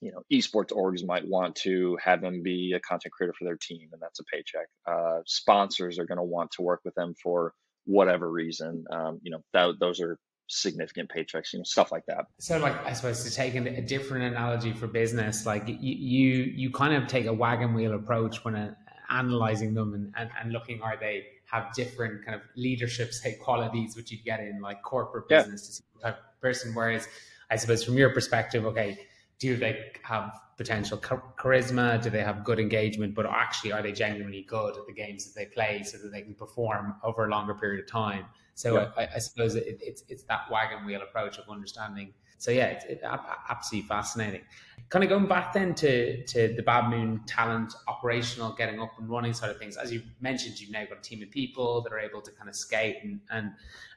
you 0.00 0.12
know, 0.12 0.22
esports 0.30 0.70
orgs 0.70 1.04
might 1.04 1.26
want 1.26 1.56
to 1.56 1.96
have 2.02 2.20
them 2.20 2.42
be 2.42 2.74
a 2.74 2.80
content 2.80 3.12
creator 3.12 3.32
for 3.38 3.44
their 3.44 3.56
team, 3.56 3.88
and 3.92 4.02
that's 4.02 4.20
a 4.20 4.24
paycheck. 4.24 4.66
Uh, 4.86 5.20
sponsors 5.24 5.98
are 5.98 6.04
going 6.04 6.18
to 6.18 6.24
want 6.24 6.50
to 6.50 6.62
work 6.62 6.80
with 6.84 6.94
them 6.94 7.14
for 7.22 7.54
whatever 7.86 8.30
reason. 8.30 8.84
Um, 8.90 9.18
you 9.22 9.30
know, 9.30 9.42
that, 9.54 9.76
those 9.80 10.00
are 10.02 10.18
significant 10.46 11.10
paychecks, 11.14 11.52
you 11.52 11.58
know, 11.58 11.64
stuff 11.64 11.90
like 11.90 12.06
that. 12.06 12.26
So, 12.38 12.58
like, 12.58 12.74
I 12.84 12.92
suppose 12.92 13.24
to 13.24 13.30
take 13.34 13.54
a 13.54 13.82
different 13.82 14.24
analogy 14.24 14.72
for 14.72 14.86
business, 14.86 15.46
like 15.46 15.68
you 15.68 15.76
you, 15.78 16.42
you 16.54 16.70
kind 16.70 16.94
of 16.94 17.08
take 17.08 17.26
a 17.26 17.32
wagon 17.32 17.74
wheel 17.74 17.94
approach 17.94 18.44
when 18.44 18.54
uh, 18.54 18.74
analyzing 19.10 19.74
them 19.74 19.94
and, 19.94 20.12
and, 20.16 20.30
and 20.40 20.52
looking 20.52 20.80
are 20.82 20.96
they 20.98 21.24
have 21.46 21.72
different 21.74 22.24
kind 22.24 22.34
of 22.34 22.40
leadership 22.56 23.12
say 23.12 23.34
qualities 23.34 23.96
which 23.96 24.10
you 24.10 24.18
get 24.24 24.40
in 24.40 24.60
like 24.60 24.82
corporate 24.82 25.28
business 25.28 25.62
yeah. 25.62 25.66
to 25.66 25.72
see 25.72 25.82
type 26.02 26.18
of 26.18 26.40
person. 26.40 26.74
Whereas, 26.74 27.06
I 27.50 27.56
suppose 27.56 27.84
from 27.84 27.96
your 27.96 28.10
perspective, 28.10 28.64
okay, 28.66 28.98
do 29.38 29.56
they 29.56 29.92
have 30.02 30.40
potential 30.56 30.98
charisma? 30.98 32.00
Do 32.02 32.10
they 32.10 32.22
have 32.22 32.44
good 32.44 32.58
engagement? 32.58 33.14
But 33.14 33.26
actually, 33.26 33.72
are 33.72 33.82
they 33.82 33.92
genuinely 33.92 34.42
good 34.42 34.76
at 34.76 34.86
the 34.86 34.92
games 34.92 35.26
that 35.26 35.38
they 35.38 35.46
play 35.46 35.82
so 35.82 35.98
that 35.98 36.12
they 36.12 36.22
can 36.22 36.34
perform 36.34 36.94
over 37.02 37.26
a 37.26 37.30
longer 37.30 37.54
period 37.54 37.84
of 37.84 37.90
time? 37.90 38.24
So 38.54 38.74
yeah. 38.74 38.90
I, 38.96 39.08
I, 39.16 39.18
suppose 39.18 39.56
it, 39.56 39.78
it's 39.80 40.04
it's 40.08 40.22
that 40.24 40.50
wagon 40.50 40.86
wheel 40.86 41.02
approach 41.02 41.38
of 41.38 41.48
understanding. 41.50 42.14
So 42.38 42.50
yeah, 42.50 42.66
it's 42.66 42.84
it, 42.84 43.02
absolutely 43.48 43.88
fascinating. 43.88 44.42
Kind 44.90 45.02
of 45.02 45.10
going 45.10 45.26
back 45.26 45.52
then 45.52 45.74
to 45.76 46.24
to 46.26 46.54
the 46.54 46.62
Bad 46.62 46.88
Moon 46.88 47.20
talent 47.26 47.74
operational, 47.88 48.52
getting 48.52 48.80
up 48.80 48.92
and 48.98 49.08
running 49.08 49.32
side 49.32 49.50
of 49.50 49.58
things. 49.58 49.76
As 49.76 49.92
you 49.92 50.02
mentioned, 50.20 50.60
you've 50.60 50.70
now 50.70 50.84
got 50.84 50.98
a 50.98 51.00
team 51.00 51.22
of 51.22 51.30
people 51.30 51.82
that 51.82 51.92
are 51.92 51.98
able 51.98 52.22
to 52.22 52.30
kind 52.32 52.48
of 52.48 52.54
skate 52.54 52.98
and 53.02 53.20
and 53.30 53.52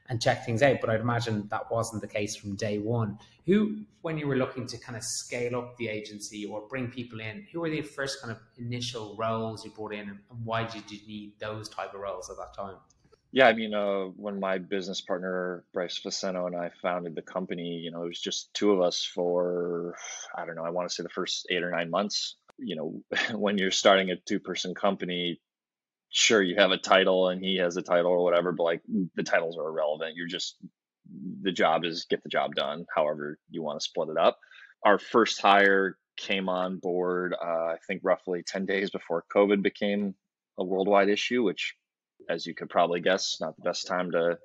and 0.08 0.20
check 0.20 0.44
things 0.44 0.62
out. 0.62 0.78
But 0.80 0.90
I'd 0.90 1.00
imagine 1.00 1.46
that 1.50 1.70
wasn't 1.70 2.02
the 2.02 2.08
case 2.08 2.34
from 2.34 2.56
day 2.56 2.78
one. 2.78 3.18
Who, 3.46 3.84
when 4.02 4.18
you 4.18 4.26
were 4.26 4.36
looking 4.36 4.66
to 4.66 4.78
kind 4.78 4.96
of 4.96 5.02
scale 5.02 5.56
up 5.56 5.76
the 5.76 5.88
agency 5.88 6.44
or 6.46 6.62
bring 6.68 6.88
people 6.88 7.20
in, 7.20 7.46
who 7.52 7.60
were 7.60 7.70
the 7.70 7.82
first 7.82 8.20
kind 8.20 8.30
of 8.30 8.38
initial 8.58 9.14
roles 9.16 9.64
you 9.64 9.70
brought 9.70 9.92
in, 9.94 10.08
and 10.08 10.18
why 10.44 10.64
did 10.64 10.90
you 10.90 10.98
need 11.06 11.38
those 11.38 11.68
type 11.68 11.94
of 11.94 12.00
roles 12.00 12.28
at 12.28 12.36
that 12.36 12.54
time? 12.54 12.76
Yeah, 13.32 13.46
I 13.48 13.52
mean, 13.52 13.74
uh, 13.74 14.04
when 14.16 14.40
my 14.40 14.58
business 14.58 15.02
partner 15.02 15.64
Bryce 15.74 16.00
Faceno 16.00 16.46
and 16.46 16.56
I 16.56 16.70
founded 16.80 17.14
the 17.14 17.22
company, 17.22 17.76
you 17.76 17.90
know, 17.90 18.04
it 18.04 18.08
was 18.08 18.20
just 18.20 18.52
two 18.54 18.72
of 18.72 18.80
us 18.80 19.04
for 19.04 19.96
I 20.36 20.46
don't 20.46 20.56
know, 20.56 20.64
I 20.64 20.70
want 20.70 20.88
to 20.88 20.94
say 20.94 21.02
the 21.02 21.10
first 21.10 21.46
eight 21.50 21.62
or 21.62 21.70
nine 21.70 21.90
months. 21.90 22.36
You 22.58 22.76
know, 22.76 23.02
when 23.38 23.58
you're 23.58 23.70
starting 23.70 24.10
a 24.10 24.16
two-person 24.16 24.74
company, 24.74 25.40
sure 26.10 26.42
you 26.42 26.56
have 26.56 26.70
a 26.72 26.78
title 26.78 27.28
and 27.28 27.42
he 27.44 27.56
has 27.58 27.76
a 27.76 27.82
title 27.82 28.12
or 28.12 28.24
whatever, 28.24 28.52
but 28.52 28.64
like 28.64 28.82
the 29.16 29.22
titles 29.24 29.58
are 29.58 29.68
irrelevant. 29.68 30.16
You're 30.16 30.26
just 30.28 30.56
the 31.42 31.52
job 31.52 31.84
is 31.84 32.06
get 32.10 32.22
the 32.22 32.28
job 32.30 32.54
done, 32.54 32.86
however 32.94 33.38
you 33.50 33.62
want 33.62 33.80
to 33.80 33.84
split 33.84 34.10
it 34.10 34.18
up. 34.18 34.38
Our 34.84 34.98
first 34.98 35.40
hire 35.40 35.98
came 36.16 36.48
on 36.48 36.78
board, 36.78 37.34
uh, 37.34 37.46
I 37.46 37.76
think 37.86 38.02
roughly 38.04 38.42
10 38.46 38.66
days 38.66 38.90
before 38.90 39.24
COVID 39.34 39.62
became 39.62 40.14
a 40.58 40.64
worldwide 40.64 41.08
issue, 41.08 41.42
which, 41.44 41.74
as 42.28 42.46
you 42.46 42.54
could 42.54 42.70
probably 42.70 43.00
guess, 43.00 43.38
not 43.40 43.56
the 43.56 43.62
best 43.62 43.86
time 43.86 44.10
to 44.12 44.38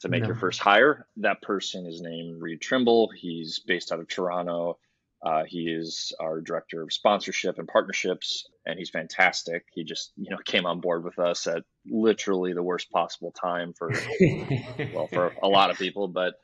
to 0.00 0.08
make 0.08 0.22
no. 0.22 0.28
your 0.28 0.36
first 0.36 0.60
hire. 0.60 1.06
That 1.16 1.42
person 1.42 1.86
is 1.86 2.00
named 2.00 2.40
Reed 2.40 2.60
Trimble. 2.60 3.10
He's 3.16 3.58
based 3.58 3.90
out 3.90 4.00
of 4.00 4.08
Toronto. 4.08 4.78
Uh, 5.20 5.42
he 5.44 5.68
is 5.68 6.12
our 6.20 6.40
director 6.40 6.80
of 6.82 6.92
sponsorship 6.92 7.58
and 7.58 7.66
partnerships, 7.66 8.48
and 8.64 8.78
he's 8.78 8.90
fantastic. 8.90 9.64
He 9.74 9.82
just, 9.82 10.12
you 10.16 10.30
know, 10.30 10.36
came 10.44 10.64
on 10.64 10.80
board 10.80 11.02
with 11.02 11.18
us 11.18 11.48
at 11.48 11.64
literally 11.84 12.52
the 12.52 12.62
worst 12.62 12.90
possible 12.92 13.32
time 13.32 13.72
for, 13.72 13.90
well, 14.94 15.08
for 15.08 15.34
a 15.42 15.48
lot 15.48 15.70
of 15.70 15.78
people. 15.78 16.06
But 16.06 16.34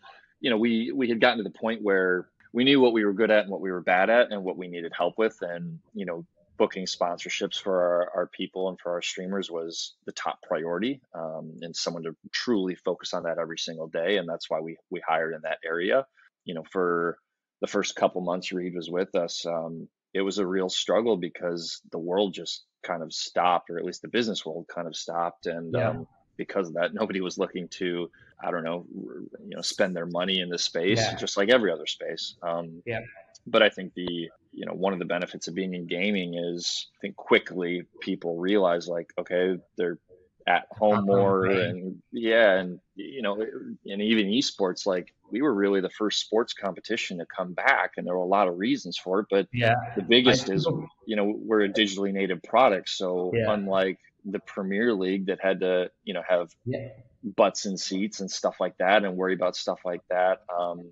you 0.40 0.50
know, 0.50 0.56
we 0.56 0.90
we 0.90 1.08
had 1.08 1.20
gotten 1.20 1.38
to 1.38 1.44
the 1.44 1.56
point 1.56 1.82
where 1.82 2.26
we 2.52 2.64
knew 2.64 2.80
what 2.80 2.92
we 2.92 3.04
were 3.04 3.12
good 3.12 3.30
at 3.30 3.42
and 3.42 3.50
what 3.50 3.60
we 3.60 3.70
were 3.70 3.80
bad 3.80 4.10
at, 4.10 4.32
and 4.32 4.42
what 4.42 4.58
we 4.58 4.66
needed 4.66 4.92
help 4.96 5.18
with, 5.18 5.38
and 5.40 5.78
you 5.94 6.06
know, 6.06 6.26
booking 6.56 6.86
sponsorships 6.86 7.60
for 7.60 7.80
our, 7.80 8.10
our 8.14 8.26
people 8.26 8.68
and 8.68 8.78
for 8.80 8.92
our 8.92 9.02
streamers 9.02 9.50
was 9.50 9.94
the 10.06 10.12
top 10.12 10.38
priority, 10.42 11.00
um, 11.14 11.52
and 11.62 11.74
someone 11.74 12.04
to 12.04 12.16
truly 12.32 12.74
focus 12.74 13.14
on 13.14 13.24
that 13.24 13.38
every 13.38 13.58
single 13.58 13.88
day, 13.88 14.16
and 14.16 14.28
that's 14.28 14.48
why 14.48 14.60
we 14.60 14.76
we 14.90 15.02
hired 15.06 15.34
in 15.34 15.40
that 15.42 15.58
area. 15.64 16.06
You 16.44 16.54
know, 16.54 16.64
for 16.70 17.18
the 17.60 17.66
first 17.66 17.96
couple 17.96 18.20
months 18.20 18.52
Reed 18.52 18.74
was 18.74 18.90
with 18.90 19.14
us, 19.14 19.46
um, 19.46 19.88
it 20.12 20.20
was 20.22 20.38
a 20.38 20.46
real 20.46 20.68
struggle 20.68 21.16
because 21.16 21.80
the 21.90 21.98
world 21.98 22.34
just 22.34 22.64
kind 22.82 23.02
of 23.02 23.12
stopped, 23.12 23.70
or 23.70 23.78
at 23.78 23.84
least 23.84 24.02
the 24.02 24.08
business 24.08 24.44
world 24.46 24.66
kind 24.72 24.86
of 24.86 24.94
stopped, 24.96 25.46
and 25.46 25.74
yeah. 25.74 25.90
um, 25.90 26.06
because 26.36 26.68
of 26.68 26.74
that, 26.74 26.94
nobody 26.94 27.20
was 27.20 27.38
looking 27.38 27.68
to, 27.68 28.10
I 28.42 28.50
don't 28.50 28.64
know, 28.64 28.86
you 28.92 29.56
know, 29.56 29.62
spend 29.62 29.94
their 29.94 30.06
money 30.06 30.40
in 30.40 30.50
this 30.50 30.64
space, 30.64 30.98
yeah. 30.98 31.14
just 31.16 31.36
like 31.36 31.48
every 31.48 31.70
other 31.72 31.86
space. 31.86 32.36
Um, 32.42 32.82
yeah. 32.84 33.00
But 33.46 33.62
I 33.62 33.68
think 33.68 33.94
the, 33.94 34.30
you 34.52 34.66
know, 34.66 34.72
one 34.72 34.92
of 34.92 34.98
the 34.98 35.04
benefits 35.04 35.48
of 35.48 35.54
being 35.54 35.74
in 35.74 35.86
gaming 35.86 36.34
is, 36.34 36.86
I 36.96 37.00
think 37.00 37.16
quickly 37.16 37.84
people 38.00 38.38
realize 38.38 38.88
like, 38.88 39.12
okay, 39.18 39.58
they're 39.76 39.98
at 40.46 40.66
home 40.70 41.06
more 41.06 41.46
and 41.46 42.02
yeah 42.12 42.58
and 42.58 42.78
you 42.96 43.22
know 43.22 43.40
and 43.86 44.02
even 44.02 44.26
esports 44.26 44.86
like 44.86 45.14
we 45.30 45.40
were 45.40 45.54
really 45.54 45.80
the 45.80 45.90
first 45.90 46.20
sports 46.20 46.52
competition 46.52 47.18
to 47.18 47.26
come 47.26 47.54
back 47.54 47.92
and 47.96 48.06
there 48.06 48.14
were 48.14 48.24
a 48.24 48.26
lot 48.26 48.46
of 48.46 48.58
reasons 48.58 48.98
for 48.98 49.20
it 49.20 49.26
but 49.30 49.48
yeah 49.52 49.74
the 49.96 50.02
biggest 50.02 50.50
is 50.50 50.68
you 51.06 51.16
know 51.16 51.34
we're 51.38 51.62
a 51.62 51.68
digitally 51.68 52.12
native 52.12 52.42
product 52.42 52.90
so 52.90 53.32
yeah. 53.34 53.50
unlike 53.52 53.98
the 54.26 54.38
premier 54.40 54.92
league 54.92 55.26
that 55.26 55.38
had 55.40 55.60
to 55.60 55.90
you 56.04 56.12
know 56.12 56.22
have 56.28 56.50
yeah. 56.66 56.88
butts 57.22 57.64
and 57.64 57.80
seats 57.80 58.20
and 58.20 58.30
stuff 58.30 58.56
like 58.60 58.76
that 58.76 59.02
and 59.02 59.16
worry 59.16 59.34
about 59.34 59.56
stuff 59.56 59.80
like 59.84 60.02
that 60.10 60.42
um, 60.54 60.90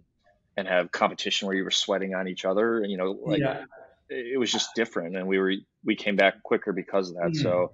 and 0.57 0.69
have 0.69 0.93
competition 0.93 1.47
where 1.47 1.57
you 1.57 1.65
were 1.65 1.71
sweating 1.71 2.15
on 2.15 2.29
each 2.29 2.45
other 2.45 2.79
and 2.79 2.91
you 2.91 2.97
know 2.97 3.19
like 3.25 3.41
yeah. 3.41 3.65
it 4.09 4.39
was 4.39 4.53
just 4.53 4.75
different 4.75 5.17
and 5.17 5.27
we 5.27 5.39
were 5.39 5.55
we 5.85 5.97
came 5.97 6.17
back 6.17 6.43
quicker 6.43 6.73
because 6.73 7.09
of 7.11 7.17
that 7.17 7.33
mm-hmm. 7.33 7.43
so 7.43 7.73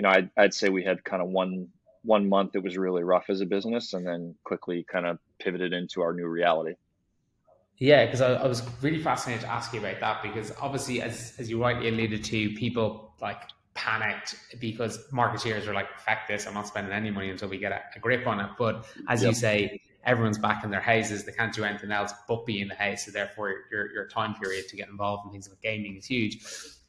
you 0.00 0.04
know, 0.04 0.08
I'd, 0.08 0.30
I'd 0.34 0.54
say 0.54 0.70
we 0.70 0.82
had 0.82 1.04
kind 1.04 1.20
of 1.20 1.28
one 1.28 1.68
one 2.04 2.26
month 2.26 2.52
that 2.52 2.62
was 2.62 2.78
really 2.78 3.04
rough 3.04 3.28
as 3.28 3.42
a 3.42 3.44
business, 3.44 3.92
and 3.92 4.06
then 4.06 4.34
quickly 4.44 4.82
kind 4.90 5.04
of 5.04 5.18
pivoted 5.38 5.74
into 5.74 6.00
our 6.00 6.14
new 6.14 6.26
reality. 6.26 6.76
Yeah, 7.76 8.06
because 8.06 8.22
I, 8.22 8.32
I, 8.32 8.46
was 8.46 8.62
really 8.80 9.02
fascinated 9.02 9.42
to 9.42 9.52
ask 9.52 9.74
you 9.74 9.80
about 9.80 10.00
that 10.00 10.22
because 10.22 10.54
obviously, 10.58 11.02
as 11.02 11.34
as 11.38 11.50
you 11.50 11.60
rightly 11.60 11.88
alluded 11.88 12.24
to, 12.24 12.54
people 12.54 13.12
like 13.20 13.42
panicked 13.74 14.36
because 14.58 15.06
marketeers 15.12 15.66
were 15.66 15.74
like, 15.74 15.98
"Fact 15.98 16.28
this, 16.28 16.46
I'm 16.46 16.54
not 16.54 16.66
spending 16.66 16.94
any 16.94 17.10
money 17.10 17.28
until 17.28 17.50
we 17.50 17.58
get 17.58 17.72
a, 17.72 17.82
a 17.94 17.98
grip 17.98 18.26
on 18.26 18.40
it." 18.40 18.48
But 18.58 18.86
as 19.06 19.22
yep. 19.22 19.32
you 19.32 19.34
say, 19.34 19.82
everyone's 20.04 20.38
back 20.38 20.64
in 20.64 20.70
their 20.70 20.80
houses; 20.80 21.24
they 21.24 21.32
can't 21.32 21.54
do 21.54 21.64
anything 21.64 21.92
else 21.92 22.12
but 22.28 22.46
be 22.46 22.60
in 22.60 22.68
the 22.68 22.74
house. 22.74 23.04
So 23.04 23.10
therefore, 23.10 23.54
your 23.70 23.92
your 23.92 24.06
time 24.08 24.34
period 24.34 24.68
to 24.68 24.76
get 24.76 24.88
involved 24.88 25.26
in 25.26 25.32
things 25.32 25.48
like 25.48 25.60
gaming 25.60 25.96
is 25.96 26.06
huge. 26.06 26.44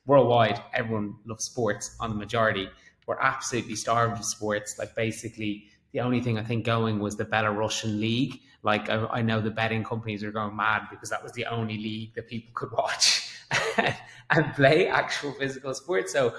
Worldwide, 0.06 0.62
everyone 0.74 1.16
loves 1.26 1.46
sports 1.46 1.96
on 2.00 2.10
the 2.10 2.16
majority 2.16 2.68
we're 3.12 3.20
absolutely 3.20 3.76
starved 3.76 4.20
of 4.20 4.26
sports. 4.26 4.78
Like 4.78 4.96
basically, 4.96 5.66
the 5.92 6.00
only 6.00 6.22
thing 6.22 6.38
I 6.38 6.44
think 6.44 6.66
going 6.66 7.00
was 7.00 7.18
the 7.18 7.26
Belarusian 7.26 8.00
league. 8.00 8.40
Like 8.64 8.90
I, 8.90 9.06
I 9.08 9.22
know 9.22 9.42
the 9.42 9.52
betting 9.52 9.84
companies 9.84 10.24
are 10.24 10.32
going 10.32 10.56
mad 10.56 10.84
because 10.90 11.10
that 11.10 11.22
was 11.22 11.32
the 11.34 11.46
only 11.48 11.78
league 11.78 12.14
that 12.16 12.28
people 12.28 12.52
could 12.54 12.72
watch 12.72 13.30
and 14.30 14.54
play 14.54 14.88
actual 14.88 15.34
physical 15.34 15.74
sports. 15.74 16.14
So 16.14 16.34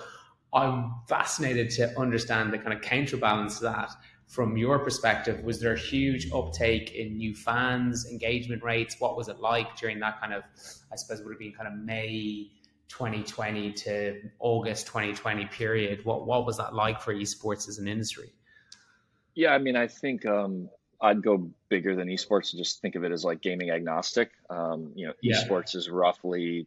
I'm 0.55 0.95
fascinated 1.09 1.71
to 1.73 1.99
understand 1.99 2.53
the 2.53 2.59
kind 2.59 2.73
of 2.73 2.81
counterbalance 2.81 3.59
to 3.59 3.65
that 3.65 3.91
from 4.33 4.57
your 4.57 4.79
perspective. 4.79 5.45
Was 5.45 5.61
there 5.61 5.75
a 5.75 5.79
huge 5.79 6.33
uptake 6.33 6.95
in 6.95 7.19
new 7.19 7.35
fans, 7.35 8.07
engagement 8.11 8.63
rates? 8.63 8.97
What 8.99 9.15
was 9.15 9.29
it 9.29 9.41
like 9.41 9.77
during 9.77 10.01
that 10.01 10.19
kind 10.21 10.33
of, 10.33 10.43
I 10.91 10.97
suppose, 10.97 11.23
would 11.23 11.33
have 11.33 11.39
been 11.39 11.53
kind 11.53 11.69
of 11.69 11.75
May 11.75 12.51
2020 12.89 13.73
to 13.73 14.21
August 14.39 14.87
2020 14.87 15.47
period. 15.47 16.05
What 16.05 16.27
what 16.27 16.47
was 16.47 16.59
that 16.59 16.75
like 16.75 17.01
for 17.01 17.15
esports 17.15 17.69
as 17.69 17.79
an 17.79 17.89
industry? 17.89 18.33
Yeah, 19.35 19.55
I 19.55 19.59
mean, 19.59 19.77
I 19.77 19.87
think 19.87 20.27
um, 20.27 20.69
I'd 21.01 21.23
go 21.23 21.51
bigger 21.71 21.95
than 21.95 22.09
esports 22.09 22.53
and 22.53 22.63
just 22.63 22.81
think 22.81 22.95
of 22.95 23.05
it 23.05 23.13
as 23.13 23.25
like 23.25 23.41
gaming 23.43 23.71
agnostic. 23.71 24.31
Um, 24.51 24.93
you 24.95 25.07
know, 25.07 25.15
yeah. 25.23 25.43
esports 25.43 25.75
is 25.75 25.89
roughly 25.89 26.67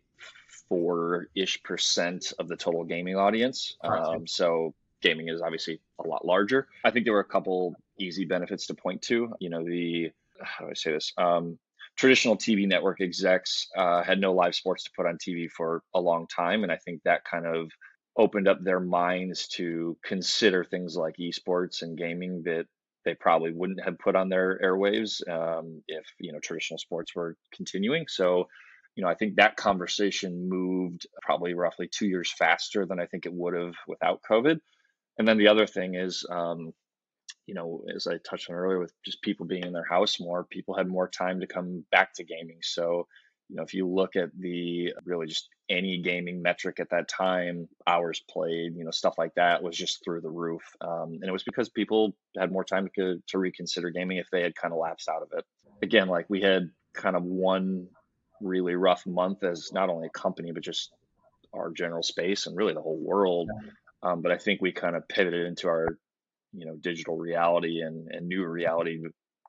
four 0.68 1.28
ish 1.36 1.62
percent 1.64 2.34
of 2.40 2.48
the 2.48 2.56
total 2.56 2.84
gaming 2.84 3.16
audience. 3.16 3.78
Um, 3.84 4.26
so 4.28 4.74
gaming 5.06 5.30
is 5.30 5.42
obviously 5.42 5.80
a 6.04 6.08
lot 6.08 6.26
larger. 6.26 6.68
I 6.84 6.92
think 6.92 7.06
there 7.06 7.14
were 7.14 7.20
a 7.20 7.26
couple 7.26 7.76
easy 8.00 8.26
benefits 8.26 8.68
to 8.68 8.74
point 8.74 9.02
to. 9.04 9.34
You 9.40 9.50
know, 9.50 9.64
the 9.64 10.12
how 10.42 10.66
do 10.66 10.72
I 10.72 10.74
say 10.74 10.92
this? 10.92 11.14
Um, 11.18 11.60
traditional 11.96 12.36
TV 12.36 12.68
network 12.68 13.00
execs 13.02 13.68
uh, 13.78 14.04
had 14.04 14.20
no 14.20 14.34
live 14.34 14.56
sports 14.56 14.84
to 14.86 14.92
put 14.96 15.06
on 15.06 15.18
TV 15.18 15.50
for 15.50 15.84
a 15.94 16.02
long 16.02 16.28
time, 16.28 16.64
and 16.64 16.72
I 16.72 16.78
think 16.78 17.02
that 17.04 17.24
kind 17.24 17.46
of 17.46 17.70
opened 18.18 18.48
up 18.48 18.64
their 18.64 18.80
minds 18.80 19.48
to 19.50 19.98
consider 20.04 20.64
things 20.64 20.96
like 20.96 21.18
esports 21.18 21.82
and 21.82 21.98
gaming 21.98 22.44
that 22.44 22.66
they 23.04 23.14
probably 23.14 23.52
wouldn't 23.52 23.84
have 23.84 24.00
put 24.00 24.16
on 24.16 24.30
their 24.30 24.60
airwaves 24.64 25.22
um, 25.30 25.84
if 25.88 26.06
you 26.20 26.32
know 26.32 26.40
traditional 26.40 26.80
sports 26.80 27.16
were 27.16 27.38
continuing. 27.54 28.06
So, 28.08 28.48
you 28.96 29.04
know, 29.04 29.10
I 29.10 29.16
think 29.16 29.36
that 29.36 29.58
conversation 29.58 30.50
moved 30.50 31.06
probably 31.22 31.54
roughly 31.54 31.88
two 31.88 32.08
years 32.08 32.34
faster 32.38 32.86
than 32.86 33.00
I 33.00 33.06
think 33.06 33.26
it 33.26 33.34
would 33.34 33.54
have 33.54 33.76
without 33.88 34.22
COVID. 34.30 34.60
And 35.18 35.28
then 35.28 35.38
the 35.38 35.48
other 35.48 35.66
thing 35.66 35.96
is, 35.96 36.26
um, 36.30 36.74
you 37.46 37.54
know, 37.54 37.84
as 37.96 38.08
I 38.08 38.18
touched 38.30 38.50
on 38.50 38.56
earlier, 38.56 38.80
with 38.80 38.94
just 39.04 39.22
people 39.22 39.46
being 39.46 39.64
in 39.64 39.74
their 39.74 39.86
house 39.86 40.20
more, 40.20 40.44
people 40.46 40.76
had 40.76 40.88
more 40.88 41.08
time 41.08 41.40
to 41.40 41.48
come 41.48 41.86
back 41.92 42.14
to 42.16 42.24
gaming. 42.24 42.58
So, 42.62 43.08
you 43.50 43.56
know, 43.56 43.64
if 43.64 43.74
you 43.74 43.88
look 43.88 44.16
at 44.16 44.30
the 44.40 44.94
really 45.06 45.28
just 45.28 45.50
any 45.70 46.00
gaming 46.02 46.42
metric 46.42 46.80
at 46.80 46.90
that 46.90 47.08
time, 47.08 47.68
hours 47.88 48.24
played, 48.30 48.76
you 48.76 48.84
know, 48.84 48.92
stuff 48.92 49.16
like 49.18 49.34
that 49.36 49.62
was 49.62 49.78
just 49.78 50.04
through 50.04 50.22
the 50.22 50.30
roof. 50.30 50.64
Um, 50.82 51.20
and 51.22 51.26
it 51.26 51.32
was 51.32 51.44
because 51.44 51.70
people 51.70 52.16
had 52.38 52.52
more 52.52 52.64
time 52.64 52.90
to, 52.96 53.22
to 53.28 53.38
reconsider 53.38 53.92
gaming 53.92 54.18
if 54.18 54.30
they 54.32 54.42
had 54.42 54.56
kind 54.56 54.74
of 54.74 54.80
lapsed 54.80 55.08
out 55.08 55.22
of 55.22 55.30
it. 55.38 55.46
Again, 55.84 56.08
like 56.08 56.26
we 56.30 56.42
had 56.42 56.70
kind 56.94 57.16
of 57.16 57.24
one 57.24 57.88
really 58.42 58.76
rough 58.76 59.06
month 59.06 59.44
as 59.44 59.72
not 59.72 59.90
only 59.90 60.08
a 60.08 60.20
company, 60.20 60.52
but 60.52 60.64
just 60.64 60.92
our 61.54 61.72
general 61.72 62.04
space 62.04 62.48
and 62.48 62.58
really 62.58 62.74
the 62.74 62.82
whole 62.82 63.00
world. 63.00 63.50
Um, 64.06 64.22
but 64.22 64.32
I 64.32 64.38
think 64.38 64.62
we 64.62 64.72
kind 64.72 64.96
of 64.96 65.08
pivoted 65.08 65.48
into 65.48 65.68
our, 65.68 65.98
you 66.54 66.66
know, 66.66 66.76
digital 66.80 67.18
reality 67.18 67.82
and, 67.82 68.08
and 68.12 68.28
new 68.28 68.46
reality 68.46 69.00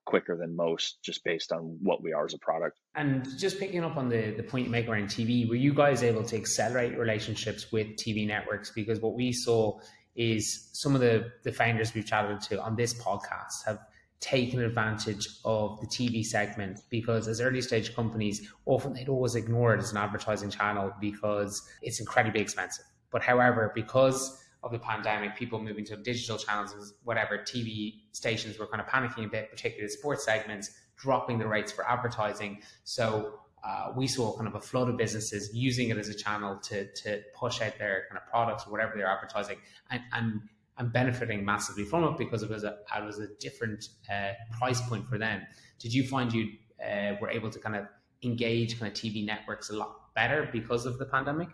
quicker 0.06 0.36
than 0.36 0.56
most 0.56 1.02
just 1.02 1.22
based 1.24 1.52
on 1.52 1.78
what 1.82 2.02
we 2.02 2.12
are 2.12 2.24
as 2.24 2.32
a 2.32 2.38
product. 2.38 2.78
And 2.94 3.26
just 3.38 3.58
picking 3.58 3.84
up 3.84 3.96
on 3.96 4.08
the, 4.08 4.30
the 4.30 4.42
point 4.42 4.66
you 4.66 4.70
make 4.70 4.88
around 4.88 5.08
TV, 5.08 5.46
were 5.46 5.56
you 5.56 5.74
guys 5.74 6.02
able 6.02 6.24
to 6.24 6.36
accelerate 6.36 6.96
relationships 6.96 7.70
with 7.70 7.88
TV 7.96 8.26
networks? 8.26 8.70
Because 8.70 9.00
what 9.00 9.14
we 9.14 9.32
saw 9.32 9.78
is 10.14 10.70
some 10.72 10.94
of 10.94 11.02
the, 11.02 11.32
the 11.44 11.52
founders 11.52 11.92
we've 11.92 12.06
chatted 12.06 12.40
to 12.40 12.62
on 12.62 12.76
this 12.76 12.94
podcast 12.94 13.66
have 13.66 13.80
taken 14.20 14.62
advantage 14.62 15.28
of 15.44 15.78
the 15.80 15.86
TV 15.86 16.24
segment 16.24 16.80
because 16.88 17.28
as 17.28 17.42
early 17.42 17.60
stage 17.60 17.94
companies, 17.94 18.50
often 18.64 18.94
they'd 18.94 19.10
always 19.10 19.34
ignore 19.34 19.74
it 19.74 19.80
as 19.80 19.90
an 19.90 19.98
advertising 19.98 20.48
channel 20.48 20.90
because 20.98 21.68
it's 21.82 22.00
incredibly 22.00 22.40
expensive. 22.40 22.86
But 23.10 23.22
however, 23.22 23.72
because 23.74 24.42
of 24.66 24.72
the 24.72 24.78
pandemic, 24.78 25.36
people 25.36 25.62
moving 25.62 25.84
to 25.84 25.96
digital 25.96 26.36
channels, 26.36 26.94
whatever 27.04 27.38
TV 27.38 28.00
stations 28.12 28.58
were 28.58 28.66
kind 28.66 28.80
of 28.80 28.86
panicking 28.86 29.24
a 29.24 29.28
bit, 29.28 29.50
particularly 29.50 29.88
sports 29.88 30.24
segments, 30.24 30.72
dropping 30.96 31.38
the 31.38 31.46
rates 31.46 31.72
for 31.72 31.88
advertising. 31.88 32.60
So 32.84 33.38
uh, 33.64 33.92
we 33.96 34.06
saw 34.06 34.36
kind 34.36 34.48
of 34.48 34.54
a 34.54 34.60
flood 34.60 34.88
of 34.88 34.96
businesses 34.96 35.50
using 35.54 35.90
it 35.90 35.98
as 35.98 36.08
a 36.08 36.14
channel 36.14 36.56
to 36.56 36.92
to 36.92 37.22
push 37.34 37.62
out 37.62 37.78
their 37.78 38.04
kind 38.08 38.20
of 38.20 38.28
products 38.28 38.66
or 38.66 38.70
whatever 38.70 38.92
they're 38.96 39.06
advertising, 39.06 39.58
and 39.90 40.02
and, 40.12 40.40
and 40.78 40.92
benefiting 40.92 41.44
massively 41.44 41.84
from 41.84 42.04
it 42.04 42.16
because 42.18 42.42
it 42.42 42.50
was 42.50 42.64
a 42.64 42.76
it 42.96 43.04
was 43.04 43.18
a 43.18 43.28
different 43.40 43.88
uh, 44.10 44.32
price 44.58 44.80
point 44.88 45.06
for 45.08 45.16
them. 45.16 45.42
Did 45.78 45.94
you 45.94 46.06
find 46.06 46.32
you 46.32 46.48
uh, 46.84 47.14
were 47.20 47.30
able 47.30 47.50
to 47.50 47.58
kind 47.58 47.76
of 47.76 47.86
engage 48.22 48.80
kind 48.80 48.90
of 48.90 48.98
TV 48.98 49.24
networks 49.24 49.70
a 49.70 49.76
lot 49.76 50.14
better 50.14 50.48
because 50.52 50.86
of 50.86 50.98
the 50.98 51.06
pandemic? 51.06 51.48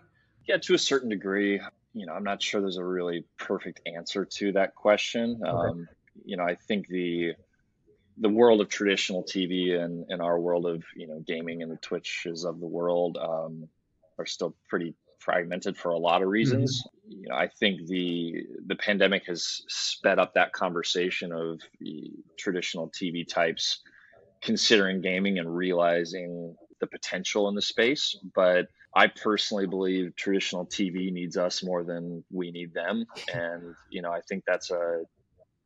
Yeah, 0.45 0.57
to 0.57 0.73
a 0.73 0.79
certain 0.79 1.09
degree 1.09 1.61
you 1.93 2.05
know, 2.05 2.13
I'm 2.13 2.23
not 2.23 2.41
sure 2.41 2.61
there's 2.61 2.77
a 2.77 2.85
really 2.85 3.25
perfect 3.37 3.81
answer 3.85 4.25
to 4.25 4.51
that 4.53 4.75
question. 4.75 5.41
Okay. 5.43 5.49
Um, 5.49 5.87
you 6.25 6.37
know, 6.37 6.43
I 6.43 6.55
think 6.55 6.87
the 6.87 7.33
the 8.17 8.29
world 8.29 8.61
of 8.61 8.69
traditional 8.69 9.23
TV 9.23 9.79
and, 9.79 10.05
and 10.09 10.21
our 10.21 10.39
world 10.39 10.67
of 10.67 10.83
you 10.95 11.07
know 11.07 11.19
gaming 11.25 11.63
and 11.63 11.71
the 11.71 11.77
Twitches 11.77 12.45
of 12.45 12.59
the 12.59 12.67
world 12.67 13.17
um, 13.17 13.67
are 14.17 14.25
still 14.25 14.55
pretty 14.67 14.95
fragmented 15.19 15.77
for 15.77 15.89
a 15.89 15.97
lot 15.97 16.21
of 16.21 16.27
reasons. 16.27 16.83
Mm-hmm. 16.83 17.21
You 17.21 17.29
know, 17.29 17.35
I 17.35 17.47
think 17.47 17.87
the 17.87 18.45
the 18.65 18.75
pandemic 18.75 19.25
has 19.27 19.61
sped 19.67 20.19
up 20.19 20.33
that 20.33 20.53
conversation 20.53 21.31
of 21.31 21.61
traditional 22.37 22.89
TV 22.89 23.27
types 23.27 23.79
considering 24.41 25.01
gaming 25.01 25.39
and 25.39 25.55
realizing 25.55 26.55
the 26.79 26.87
potential 26.87 27.47
in 27.47 27.55
the 27.55 27.61
space, 27.61 28.17
but 28.35 28.67
I 28.95 29.07
personally 29.07 29.65
believe 29.65 30.15
traditional 30.15 30.65
TV 30.65 31.11
needs 31.11 31.37
us 31.37 31.63
more 31.63 31.83
than 31.83 32.23
we 32.31 32.51
need 32.51 32.73
them. 32.73 33.05
And, 33.33 33.75
you 33.89 34.01
know, 34.01 34.11
I 34.11 34.21
think 34.21 34.43
that's 34.45 34.69
a 34.71 35.03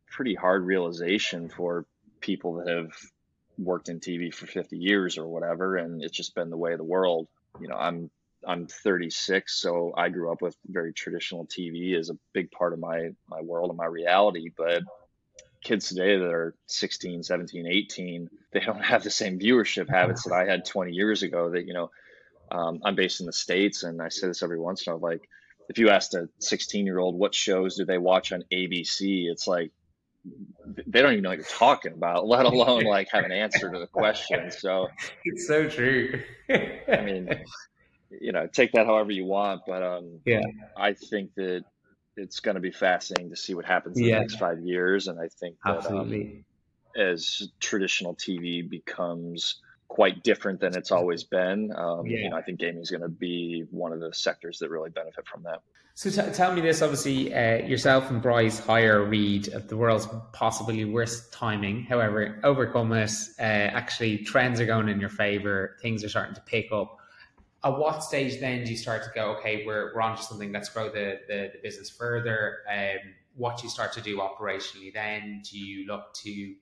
pretty 0.10 0.36
hard 0.36 0.64
realization 0.64 1.50
for 1.50 1.86
people 2.22 2.56
that 2.56 2.68
have 2.68 2.92
worked 3.58 3.90
in 3.90 4.00
TV 4.00 4.34
for 4.34 4.48
50 4.48 4.78
years 4.78 5.18
or 5.18 5.28
whatever. 5.28 5.76
And 5.76 6.02
it's 6.02 6.16
just 6.16 6.36
been 6.36 6.50
the 6.50 6.58
way 6.58 6.72
of 6.72 6.78
the 6.78 6.84
world. 6.86 7.28
You 7.60 7.68
know, 7.68 7.76
I'm, 7.76 8.10
I'm 8.48 8.68
36, 8.68 9.54
so 9.54 9.94
I 9.98 10.10
grew 10.10 10.32
up 10.32 10.42
with 10.42 10.56
very 10.66 10.94
traditional 10.94 11.46
TV 11.46 11.98
as 11.98 12.10
a 12.10 12.18
big 12.34 12.52
part 12.52 12.72
of 12.72 12.80
my, 12.80 13.10
my 13.28 13.42
world 13.42 13.70
and 13.70 13.78
my 13.78 13.88
reality. 13.88 14.52
But 14.56 14.84
kids 15.62 15.90
today 15.90 16.18
that 16.18 16.32
are 16.32 16.56
16, 16.68 17.24
17, 17.24 17.68
18, 17.68 18.30
they 18.54 18.60
don't 18.62 18.80
have 18.86 19.04
the 19.04 19.12
same 19.12 19.40
viewership 19.40 19.90
habits 19.90 20.24
that 20.24 20.34
I 20.34 20.46
had 20.46 20.66
20 20.66 20.94
years 20.94 21.24
ago 21.24 21.50
that, 21.50 21.66
you 21.66 21.74
know, 21.74 21.92
um, 22.52 22.82
I'm 22.84 22.96
based 22.96 23.20
in 23.20 23.26
the 23.26 23.34
States, 23.34 23.84
and 23.84 24.02
I 24.02 24.10
say 24.10 24.28
this 24.28 24.44
every 24.44 24.60
once 24.60 24.86
in 24.86 24.94
a 24.94 24.98
while. 24.98 25.12
Like, 25.12 25.30
if 25.70 25.78
you 25.78 25.90
asked 25.90 26.14
a 26.14 26.30
16 26.40 26.86
year 26.86 27.00
old 27.00 27.16
what 27.16 27.36
shows 27.36 27.76
do 27.76 27.86
they 27.86 27.98
watch 27.98 28.32
on 28.32 28.44
ABC, 28.52 29.26
it's 29.30 29.48
like 29.48 29.72
they 30.86 31.02
don't 31.02 31.14
even 31.14 31.24
know 31.24 31.30
what 31.30 31.38
you're 31.38 31.48
talking 31.48 31.94
about, 31.94 32.28
let 32.28 32.46
alone 32.46 32.84
like 32.86 33.10
have 33.12 33.26
an 33.26 33.32
answer 33.32 33.72
to 33.72 33.80
the 33.80 33.88
question. 33.88 34.52
So 34.52 34.88
it's 35.24 35.48
so 35.48 35.70
true. 35.70 36.22
I 36.50 37.02
mean, 37.04 37.30
you 38.10 38.32
know, 38.32 38.48
take 38.48 38.72
that 38.74 38.86
however 38.86 39.12
you 39.12 39.26
want, 39.26 39.62
but 39.68 39.84
um, 39.84 40.20
yeah, 40.26 40.42
I 40.76 40.94
think 40.94 41.34
that 41.36 41.64
it's 42.16 42.40
going 42.40 42.56
to 42.56 42.62
be 42.62 42.72
fascinating 42.72 43.30
to 43.30 43.36
see 43.36 43.54
what 43.54 43.66
happens 43.66 43.98
in 43.98 44.06
yeah. 44.06 44.16
the 44.16 44.20
next 44.22 44.36
five 44.36 44.60
years, 44.62 45.08
and 45.08 45.20
I 45.20 45.28
think 45.40 45.58
that 45.64 45.86
um, 45.88 46.44
as 46.98 47.50
traditional 47.60 48.16
TV 48.16 48.68
becomes 48.68 49.62
quite 49.88 50.24
different 50.24 50.60
than 50.60 50.76
it's 50.76 50.92
always 50.92 51.24
been. 51.24 51.72
Um, 51.76 52.06
yeah. 52.06 52.20
You 52.20 52.30
know, 52.30 52.38
I 52.38 52.42
think 52.42 52.60
gaming 52.60 52.82
is 52.82 52.92
going 52.92 53.02
to 53.02 53.10
be 53.10 53.66
one 53.72 53.94
of 53.94 54.00
the 54.00 54.14
sectors 54.14 54.60
that 54.60 54.70
really 54.70 54.90
benefit 54.90 55.28
from 55.28 55.44
that. 55.44 55.62
So 55.94 56.12
t- 56.12 56.32
tell 56.32 56.54
me 56.54 56.62
this: 56.62 56.84
obviously, 56.84 57.34
uh, 57.34 57.66
yourself 57.66 58.12
and 58.12 58.22
Bryce 58.22 58.60
hire 58.60 59.04
Reed 59.04 59.48
at 59.50 59.68
the 59.68 59.76
world's 59.76 60.08
possibly 60.32 60.86
worst 60.86 61.34
timing. 61.34 61.84
However, 61.84 62.40
overcome 62.44 62.92
it. 62.94 63.12
Uh, 63.40 63.42
actually, 63.42 64.20
trends 64.20 64.60
are 64.60 64.68
going 64.68 64.90
in 64.90 65.00
your 65.00 65.10
favor. 65.10 65.78
Things 65.82 66.04
are 66.04 66.10
starting 66.10 66.36
to 66.36 66.42
pick 66.42 66.72
up. 66.72 66.98
At 67.64 67.80
what 67.80 68.04
stage 68.04 68.40
then 68.40 68.64
do 68.64 68.70
you 68.70 68.78
start 68.78 69.04
to 69.06 69.10
go? 69.16 69.36
Okay, 69.38 69.66
we're 69.66 69.96
we're 69.96 70.02
onto 70.02 70.22
something. 70.22 70.52
Let's 70.52 70.70
grow 70.70 70.90
the 70.90 71.20
the, 71.28 71.52
the 71.54 71.60
business 71.64 71.90
further. 71.90 72.60
Um, 72.72 73.14
what 73.36 73.58
do 73.58 73.64
you 73.64 73.70
start 73.70 73.94
to 73.94 74.02
do 74.02 74.18
operationally? 74.18 74.94
Then 74.94 75.42
do 75.50 75.58
you 75.58 75.88
look 75.88 76.14
to 76.16 76.54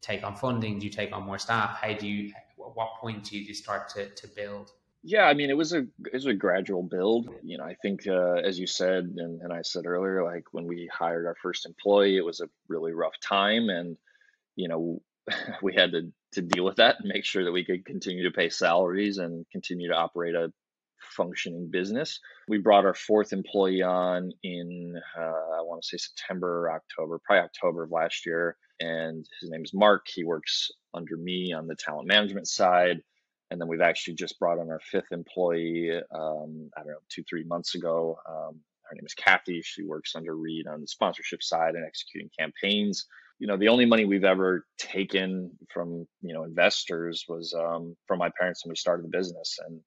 take 0.00 0.24
on 0.24 0.36
funding? 0.36 0.78
Do 0.78 0.86
you 0.86 0.92
take 0.92 1.12
on 1.12 1.24
more 1.24 1.38
staff? 1.38 1.78
How 1.80 1.92
do 1.92 2.06
you 2.06 2.28
at 2.28 2.76
what 2.76 2.96
point 3.00 3.24
do 3.24 3.38
you 3.38 3.54
start 3.54 3.88
to, 3.90 4.08
to 4.08 4.28
build? 4.28 4.72
Yeah, 5.02 5.24
I 5.24 5.34
mean, 5.34 5.48
it 5.48 5.56
was 5.56 5.72
a 5.72 5.78
it 5.78 6.12
was 6.12 6.26
a 6.26 6.34
gradual 6.34 6.82
build. 6.82 7.30
You 7.42 7.58
know, 7.58 7.64
I 7.64 7.74
think 7.80 8.06
uh, 8.06 8.34
as 8.34 8.58
you 8.58 8.66
said 8.66 9.04
and, 9.16 9.40
and 9.40 9.52
I 9.52 9.62
said 9.62 9.86
earlier, 9.86 10.22
like 10.24 10.44
when 10.52 10.66
we 10.66 10.90
hired 10.92 11.26
our 11.26 11.36
first 11.42 11.64
employee, 11.64 12.16
it 12.16 12.24
was 12.24 12.40
a 12.40 12.50
really 12.68 12.92
rough 12.92 13.18
time, 13.20 13.70
and 13.70 13.96
you 14.56 14.68
know, 14.68 15.00
we 15.62 15.74
had 15.74 15.92
to 15.92 16.12
to 16.32 16.42
deal 16.42 16.64
with 16.64 16.76
that 16.76 16.96
and 17.00 17.08
make 17.08 17.24
sure 17.24 17.44
that 17.44 17.52
we 17.52 17.64
could 17.64 17.84
continue 17.84 18.24
to 18.24 18.36
pay 18.36 18.50
salaries 18.50 19.18
and 19.18 19.46
continue 19.50 19.88
to 19.88 19.96
operate 19.96 20.34
a 20.34 20.52
functioning 21.10 21.70
business. 21.70 22.20
We 22.48 22.58
brought 22.58 22.84
our 22.84 22.94
fourth 22.94 23.32
employee 23.32 23.82
on 23.82 24.32
in 24.42 25.00
uh, 25.18 25.20
I 25.20 25.62
want 25.62 25.82
to 25.82 25.88
say 25.88 25.96
September 25.96 26.70
October, 26.72 27.20
probably 27.24 27.44
October 27.44 27.84
of 27.84 27.90
last 27.90 28.26
year, 28.26 28.56
and 28.80 29.26
his 29.40 29.50
name 29.50 29.62
is 29.64 29.74
Mark. 29.74 30.06
He 30.08 30.24
works 30.24 30.70
under 30.94 31.16
me 31.16 31.52
on 31.52 31.66
the 31.66 31.76
talent 31.76 32.08
management 32.08 32.48
side. 32.48 33.02
And 33.50 33.60
then 33.60 33.68
we've 33.68 33.80
actually 33.80 34.14
just 34.14 34.38
brought 34.38 34.60
on 34.60 34.70
our 34.70 34.80
fifth 34.80 35.10
employee, 35.10 35.90
um, 36.14 36.70
I 36.76 36.82
don't 36.82 36.92
know, 36.92 36.98
two, 37.08 37.24
three 37.28 37.42
months 37.44 37.74
ago. 37.74 38.16
Um, 38.28 38.60
her 38.84 38.94
name 38.94 39.04
is 39.04 39.14
Kathy. 39.14 39.60
She 39.62 39.82
works 39.82 40.14
under 40.14 40.36
Reed 40.36 40.66
on 40.66 40.80
the 40.80 40.86
sponsorship 40.86 41.42
side 41.42 41.74
and 41.74 41.84
executing 41.84 42.30
campaigns. 42.38 43.06
You 43.40 43.46
know, 43.46 43.56
the 43.56 43.68
only 43.68 43.86
money 43.86 44.04
we've 44.04 44.24
ever 44.24 44.66
taken 44.78 45.50
from, 45.72 46.06
you 46.22 46.34
know, 46.34 46.44
investors 46.44 47.24
was 47.28 47.54
um, 47.54 47.96
from 48.06 48.18
my 48.18 48.30
parents 48.38 48.64
when 48.64 48.70
we 48.70 48.76
started 48.76 49.04
the 49.04 49.16
business. 49.16 49.58
And, 49.66 49.80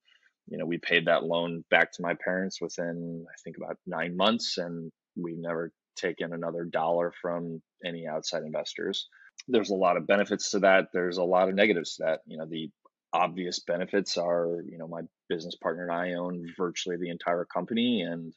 you 0.48 0.58
know, 0.58 0.66
we 0.66 0.78
paid 0.78 1.06
that 1.06 1.24
loan 1.24 1.64
back 1.70 1.92
to 1.94 2.02
my 2.02 2.16
parents 2.16 2.62
within, 2.62 3.26
I 3.28 3.36
think, 3.44 3.58
about 3.58 3.78
nine 3.86 4.16
months. 4.16 4.58
And 4.58 4.92
we've 5.16 5.38
never 5.38 5.72
taken 5.96 6.34
another 6.34 6.66
dollar 6.66 7.14
from 7.22 7.62
any 7.86 8.08
outside 8.08 8.44
investors 8.44 9.08
there's 9.48 9.70
a 9.70 9.76
lot 9.76 9.98
of 9.98 10.08
benefits 10.08 10.52
to 10.52 10.60
that. 10.60 10.88
There's 10.94 11.18
a 11.18 11.24
lot 11.24 11.50
of 11.50 11.56
negatives 11.56 11.96
to 11.96 12.04
that. 12.04 12.20
You 12.26 12.38
know, 12.38 12.46
the 12.46 12.70
obvious 13.12 13.60
benefits 13.60 14.18
are, 14.18 14.64
you 14.68 14.78
know, 14.78 14.88
my 14.88 15.02
business 15.30 15.56
partner 15.56 15.84
and 15.84 15.92
I 15.92 16.14
own 16.14 16.46
virtually 16.58 16.98
the 16.98 17.10
entire 17.10 17.46
company, 17.46 18.02
and 18.02 18.34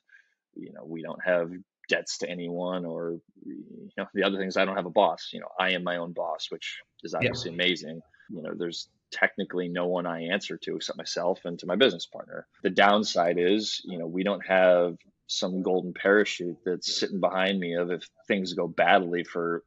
you 0.54 0.72
know, 0.72 0.84
we 0.84 1.02
don't 1.02 1.22
have 1.24 1.50
debts 1.88 2.18
to 2.18 2.28
anyone, 2.28 2.84
or 2.84 3.18
you 3.44 3.90
know, 3.96 4.06
the 4.14 4.24
other 4.24 4.38
things. 4.38 4.56
I 4.56 4.64
don't 4.64 4.76
have 4.76 4.86
a 4.86 4.90
boss. 4.90 5.30
You 5.32 5.40
know, 5.40 5.48
I 5.58 5.70
am 5.70 5.84
my 5.84 5.96
own 5.96 6.12
boss, 6.12 6.46
which 6.50 6.80
is 7.02 7.14
obviously 7.14 7.50
yeah. 7.50 7.54
amazing. 7.54 8.00
You 8.30 8.42
know, 8.42 8.54
there's 8.56 8.88
technically 9.10 9.68
no 9.68 9.86
one 9.86 10.06
I 10.06 10.24
answer 10.24 10.56
to 10.58 10.76
except 10.76 10.98
myself 10.98 11.44
and 11.44 11.58
to 11.60 11.66
my 11.66 11.76
business 11.76 12.06
partner. 12.06 12.46
The 12.62 12.70
downside 12.70 13.38
is, 13.38 13.80
you 13.84 13.98
know, 13.98 14.06
we 14.06 14.22
don't 14.22 14.44
have 14.46 14.96
some 15.26 15.62
golden 15.62 15.92
parachute 15.92 16.58
that's 16.64 16.98
sitting 16.98 17.20
behind 17.20 17.58
me 17.58 17.74
of 17.74 17.90
if 17.90 18.08
things 18.28 18.52
go 18.52 18.68
badly 18.68 19.24
for 19.24 19.64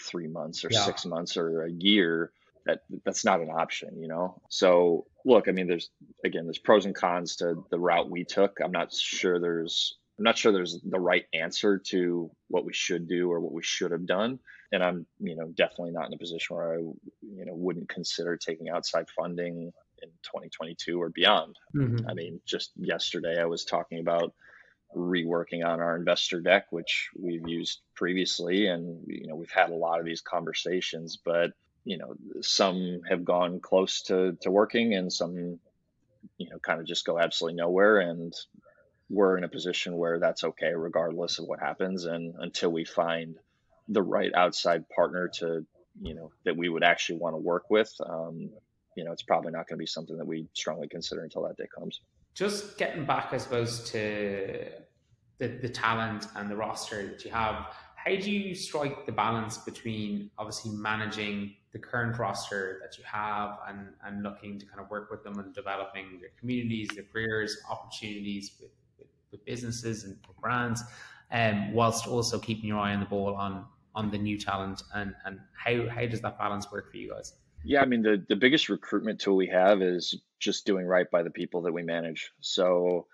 three 0.00 0.28
months 0.28 0.64
or 0.64 0.68
yeah. 0.70 0.84
six 0.84 1.04
months 1.06 1.36
or 1.36 1.64
a 1.64 1.70
year 1.70 2.32
that 2.66 2.80
that's 3.04 3.24
not 3.24 3.40
an 3.40 3.50
option 3.50 4.00
you 4.00 4.08
know 4.08 4.40
so 4.48 5.06
look 5.24 5.48
i 5.48 5.52
mean 5.52 5.66
there's 5.66 5.90
again 6.24 6.44
there's 6.44 6.58
pros 6.58 6.84
and 6.84 6.94
cons 6.94 7.36
to 7.36 7.64
the 7.70 7.78
route 7.78 8.10
we 8.10 8.24
took 8.24 8.58
i'm 8.62 8.72
not 8.72 8.92
sure 8.92 9.38
there's 9.38 9.96
i'm 10.18 10.24
not 10.24 10.36
sure 10.36 10.52
there's 10.52 10.78
the 10.82 11.00
right 11.00 11.24
answer 11.32 11.78
to 11.78 12.30
what 12.48 12.64
we 12.64 12.72
should 12.72 13.08
do 13.08 13.30
or 13.30 13.40
what 13.40 13.52
we 13.52 13.62
should 13.62 13.90
have 13.90 14.06
done 14.06 14.38
and 14.72 14.82
i'm 14.82 15.06
you 15.18 15.36
know 15.36 15.48
definitely 15.48 15.90
not 15.90 16.06
in 16.06 16.14
a 16.14 16.18
position 16.18 16.56
where 16.56 16.74
i 16.74 16.78
you 16.78 17.44
know 17.44 17.54
wouldn't 17.54 17.88
consider 17.88 18.36
taking 18.36 18.68
outside 18.68 19.06
funding 19.10 19.72
in 20.02 20.08
2022 20.22 21.00
or 21.00 21.08
beyond. 21.10 21.56
Mm-hmm. 21.74 22.08
I 22.08 22.14
mean, 22.14 22.40
just 22.46 22.72
yesterday 22.76 23.40
I 23.40 23.46
was 23.46 23.64
talking 23.64 24.00
about 24.00 24.34
reworking 24.96 25.64
on 25.64 25.80
our 25.80 25.96
investor 25.96 26.40
deck, 26.40 26.66
which 26.70 27.10
we've 27.18 27.46
used 27.46 27.80
previously, 27.94 28.66
and 28.66 29.04
you 29.06 29.28
know 29.28 29.36
we've 29.36 29.50
had 29.50 29.70
a 29.70 29.74
lot 29.74 30.00
of 30.00 30.06
these 30.06 30.20
conversations, 30.20 31.18
but 31.24 31.52
you 31.84 31.98
know 31.98 32.14
some 32.40 33.02
have 33.08 33.24
gone 33.24 33.60
close 33.60 34.02
to 34.02 34.36
to 34.42 34.50
working, 34.50 34.94
and 34.94 35.12
some 35.12 35.60
you 36.38 36.50
know 36.50 36.58
kind 36.58 36.80
of 36.80 36.86
just 36.86 37.04
go 37.06 37.18
absolutely 37.18 37.56
nowhere, 37.56 38.00
and 38.00 38.34
we're 39.08 39.36
in 39.36 39.44
a 39.44 39.48
position 39.48 39.96
where 39.96 40.18
that's 40.18 40.44
okay 40.44 40.72
regardless 40.74 41.38
of 41.38 41.46
what 41.46 41.60
happens, 41.60 42.04
and 42.04 42.34
until 42.38 42.70
we 42.70 42.84
find 42.84 43.36
the 43.90 44.02
right 44.02 44.32
outside 44.34 44.88
partner 44.88 45.28
to 45.40 45.66
you 46.00 46.14
know 46.14 46.30
that 46.44 46.56
we 46.56 46.68
would 46.68 46.84
actually 46.84 47.18
want 47.18 47.34
to 47.34 47.38
work 47.38 47.70
with. 47.70 47.92
Um, 48.06 48.50
you 48.96 49.04
know, 49.04 49.12
it's 49.12 49.22
probably 49.22 49.52
not 49.52 49.68
going 49.68 49.76
to 49.76 49.82
be 49.82 49.86
something 49.86 50.16
that 50.18 50.26
we 50.26 50.48
strongly 50.52 50.88
consider 50.88 51.22
until 51.22 51.42
that 51.42 51.56
day 51.56 51.66
comes 51.74 52.00
just 52.34 52.78
getting 52.78 53.04
back, 53.04 53.32
I 53.32 53.38
suppose, 53.38 53.80
to 53.90 54.66
the, 55.38 55.48
the 55.48 55.68
talent 55.68 56.26
and 56.36 56.50
the 56.50 56.56
roster 56.56 57.06
that 57.06 57.24
you 57.24 57.30
have, 57.30 57.66
how 57.96 58.16
do 58.16 58.30
you 58.30 58.54
strike 58.54 59.04
the 59.06 59.12
balance 59.12 59.58
between 59.58 60.30
obviously 60.38 60.70
managing 60.70 61.54
the 61.72 61.78
current 61.78 62.18
roster 62.18 62.80
that 62.82 62.96
you 62.98 63.04
have 63.04 63.58
and, 63.68 63.88
and 64.04 64.22
looking 64.22 64.58
to 64.58 64.66
kind 64.66 64.80
of 64.80 64.90
work 64.90 65.10
with 65.10 65.22
them 65.22 65.38
and 65.38 65.54
developing 65.54 66.18
their 66.20 66.30
communities, 66.38 66.88
their 66.94 67.04
careers, 67.12 67.58
opportunities 67.70 68.52
with, 68.60 68.70
with, 68.98 69.08
with 69.30 69.44
businesses 69.44 70.04
and 70.04 70.16
brands, 70.40 70.82
um, 71.32 71.72
whilst 71.72 72.06
also 72.06 72.38
keeping 72.38 72.66
your 72.66 72.78
eye 72.78 72.94
on 72.94 73.00
the 73.00 73.06
ball 73.06 73.34
on 73.34 73.66
on 73.94 74.10
the 74.10 74.18
new 74.18 74.38
talent 74.38 74.82
and, 74.94 75.14
and 75.24 75.40
how, 75.52 75.88
how 75.88 76.06
does 76.06 76.20
that 76.20 76.38
balance 76.38 76.70
work 76.70 76.90
for 76.90 76.96
you 76.96 77.10
guys? 77.10 77.34
Yeah, 77.64 77.82
I 77.82 77.84
mean 77.84 78.02
the 78.02 78.24
the 78.28 78.36
biggest 78.36 78.68
recruitment 78.68 79.20
tool 79.20 79.36
we 79.36 79.48
have 79.48 79.82
is 79.82 80.18
just 80.38 80.64
doing 80.64 80.86
right 80.86 81.10
by 81.10 81.22
the 81.22 81.30
people 81.30 81.62
that 81.62 81.72
we 81.72 81.82
manage. 81.82 82.32
So 82.40 83.06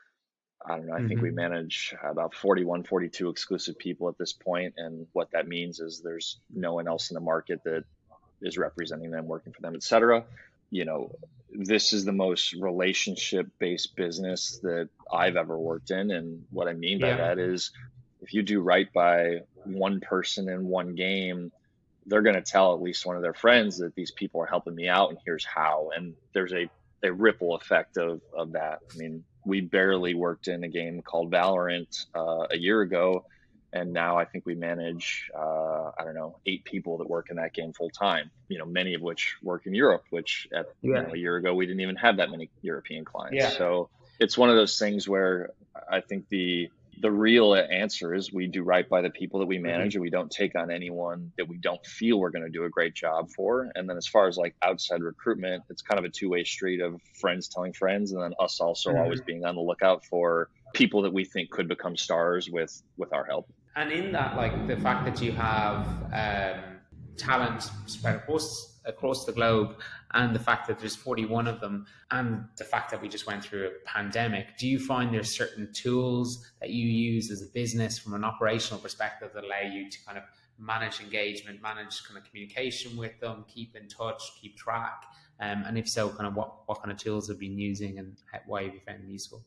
I 0.65 0.77
don't 0.77 0.87
know, 0.87 0.95
I 0.95 0.99
mm-hmm. 0.99 1.09
think 1.09 1.23
we 1.23 1.29
mm-hmm. 1.29 1.37
manage 1.37 1.95
about 2.03 2.35
41, 2.35 2.85
42 2.85 3.29
exclusive 3.29 3.79
people 3.79 4.09
at 4.09 4.19
this 4.19 4.33
point 4.33 4.75
and 4.77 5.07
what 5.13 5.31
that 5.33 5.49
means 5.49 5.81
is 5.81 6.01
there's 6.01 6.41
no 6.53 6.75
one 6.75 6.89
else 6.89 7.11
in 7.11 7.15
the 7.15 7.21
market 7.21 7.63
that 7.65 7.85
is 8.41 8.59
representing 8.59 9.11
them, 9.11 9.27
working 9.27 9.53
for 9.53 9.63
them, 9.63 9.75
etc. 9.75 10.25
You 10.71 10.85
know, 10.85 11.13
this 11.51 11.93
is 11.93 12.05
the 12.05 12.13
most 12.13 12.53
relationship 12.55 13.49
based 13.59 13.97
business 13.97 14.59
that 14.63 14.89
I've 15.13 15.37
ever 15.37 15.59
worked 15.59 15.91
in 15.91 16.11
and 16.11 16.45
what 16.51 16.69
I 16.69 16.73
mean 16.73 17.01
by 17.01 17.09
yeah. 17.09 17.17
that 17.17 17.39
is 17.39 17.71
if 18.27 18.35
you 18.35 18.43
do 18.43 18.61
right 18.61 18.93
by 18.93 19.39
one 19.65 20.01
person 20.01 20.49
in 20.49 20.67
one 20.67 20.97
game, 20.97 21.53
they're 22.07 22.23
going 22.23 22.37
to 22.37 22.43
tell 22.43 22.75
at 22.75 22.83
least 22.83 23.07
one 23.07 23.17
of 23.17 23.23
their 23.23 23.35
friends 23.35 23.79
that 23.79 23.95
these 23.95 24.11
people 24.11 24.41
are 24.41 24.47
helping 24.47 24.75
me 24.75 24.89
out 24.89 25.11
and 25.11 25.19
here's 25.25 25.45
how 25.45 25.91
and 25.95 26.15
there's 26.33 26.53
a, 26.53 26.69
a 27.03 27.13
ripple 27.13 27.55
effect 27.57 27.97
of, 27.97 28.21
of 28.37 28.53
that 28.53 28.79
i 28.95 28.97
mean 28.97 29.25
we 29.45 29.61
barely 29.61 30.15
worked 30.15 30.49
in 30.49 30.65
a 30.65 30.69
game 30.69 31.03
called 31.03 31.31
valorant 31.31 32.07
uh, 32.15 32.47
a 32.51 32.57
year 32.57 32.81
ago 32.81 33.25
and 33.73 33.93
now 33.93 34.17
i 34.17 34.25
think 34.25 34.47
we 34.47 34.55
manage 34.55 35.29
uh, 35.37 35.91
i 35.99 36.05
don't 36.05 36.15
know 36.15 36.39
eight 36.47 36.65
people 36.65 36.97
that 36.99 37.11
work 37.11 37.29
in 37.31 37.37
that 37.37 37.53
game 37.53 37.73
full 37.73 37.91
time 37.91 38.31
you 38.49 38.59
know 38.59 38.65
many 38.65 38.95
of 38.95 39.03
which 39.03 39.35
work 39.43 39.67
in 39.67 39.75
europe 39.75 40.05
which 40.11 40.49
at 40.55 40.67
yeah. 40.83 40.89
you 40.89 40.93
know, 40.95 41.13
a 41.13 41.19
year 41.19 41.37
ago 41.37 41.55
we 41.55 41.67
didn't 41.67 41.81
even 41.81 41.97
have 41.97 42.17
that 42.19 42.31
many 42.31 42.49
european 42.63 43.05
clients 43.05 43.37
yeah. 43.37 43.51
so 43.51 43.91
it's 44.21 44.39
one 44.39 44.49
of 44.49 44.57
those 44.57 44.79
things 44.79 45.09
where 45.09 45.51
i 45.91 46.01
think 46.01 46.29
the 46.29 46.71
the 47.01 47.11
real 47.11 47.55
answer 47.55 48.15
is 48.15 48.33
we 48.33 48.47
do 48.47 48.63
right 48.63 48.89
by 48.89 49.01
the 49.01 49.11
people 49.11 49.41
that 49.41 49.47
we 49.47 49.57
mm-hmm. 49.57 49.67
manage 49.67 49.93
mm-hmm. 49.93 49.99
and 49.99 50.03
we 50.03 50.11
don't 50.11 50.31
take 50.31 50.55
on 50.55 50.71
anyone 50.71 51.31
that 51.37 51.47
we 51.49 51.57
don't 51.59 51.85
feel 51.85 52.19
we're 52.19 52.31
going 52.31 52.45
to 52.45 52.51
do 52.51 52.65
a 52.65 52.71
great 52.71 52.95
job 52.95 53.29
for 53.31 53.71
and 53.75 53.89
then 53.89 53.97
as 53.97 54.07
far 54.07 54.29
as 54.29 54.37
like 54.37 54.55
outside 54.63 55.03
recruitment 55.03 55.63
it's 55.69 55.83
kind 55.83 55.99
of 55.99 56.05
a 56.05 56.09
two-way 56.09 56.45
street 56.45 56.81
of 56.81 57.01
friends 57.21 57.49
telling 57.49 57.73
friends 57.73 58.13
and 58.13 58.23
then 58.23 58.33
us 58.41 58.61
also 58.61 58.91
mm-hmm. 58.91 59.01
always 59.01 59.21
being 59.21 59.45
on 59.45 59.55
the 59.55 59.61
lookout 59.61 60.05
for 60.05 60.49
people 60.75 61.03
that 61.03 61.13
we 61.13 61.25
think 61.25 61.51
could 61.51 61.69
become 61.69 61.97
stars 61.97 62.51
with 62.51 62.83
with 62.97 63.13
our 63.13 63.25
help 63.25 63.53
and 63.77 63.93
in 63.93 64.13
that 64.13 64.37
like 64.37 64.67
the 64.67 64.77
fact 64.77 65.05
that 65.05 65.23
you 65.23 65.33
have 65.33 65.87
um, 66.13 66.63
talent 67.17 67.71
spread 67.87 68.17
across 68.17 68.76
across 68.87 69.25
the 69.25 69.33
globe 69.33 69.77
and 70.15 70.35
the 70.35 70.39
fact 70.41 70.67
that 70.69 70.79
there's 70.79 70.97
41 70.97 71.47
of 71.47 71.61
them 71.61 71.87
and 72.11 72.45
the 72.57 72.65
fact 72.65 72.91
that 72.91 73.03
we 73.03 73.09
just 73.09 73.27
went 73.27 73.45
through 73.45 73.67
a 73.67 73.71
pandemic 73.85 74.57
do 74.59 74.67
you 74.67 74.79
find 74.79 75.13
there's 75.13 75.35
certain 75.35 75.73
tools 75.73 76.51
that 76.61 76.71
you 76.71 76.89
use 76.89 77.31
as 77.31 77.43
a 77.43 77.47
business 77.47 77.99
from 77.99 78.15
an 78.15 78.25
operational 78.25 78.81
perspective 78.81 79.31
that 79.35 79.45
allow 79.45 79.61
you 79.61 79.91
to 79.91 79.99
kind 80.05 80.17
of 80.17 80.25
manage 80.59 81.01
engagement 81.01 81.61
manage 81.61 82.03
kind 82.05 82.19
of 82.19 82.25
communication 82.25 82.97
with 82.97 83.19
them 83.21 83.45
keep 83.53 83.77
in 83.77 83.89
touch 83.89 84.23
keep 84.41 84.57
track? 84.57 85.05
Um, 85.39 85.65
and 85.67 85.77
if 85.77 85.87
so 85.87 86.09
kind 86.09 86.27
of 86.27 86.35
what, 86.35 86.67
what 86.67 86.81
kind 86.81 86.91
of 86.91 86.97
tools 86.97 87.29
have 87.29 87.43
you 87.43 87.51
been 87.51 87.59
using 87.59 87.99
and 87.99 88.17
why 88.47 88.65
have 88.65 88.73
you 88.73 88.81
found 88.81 89.03
them 89.03 89.11
useful? 89.11 89.43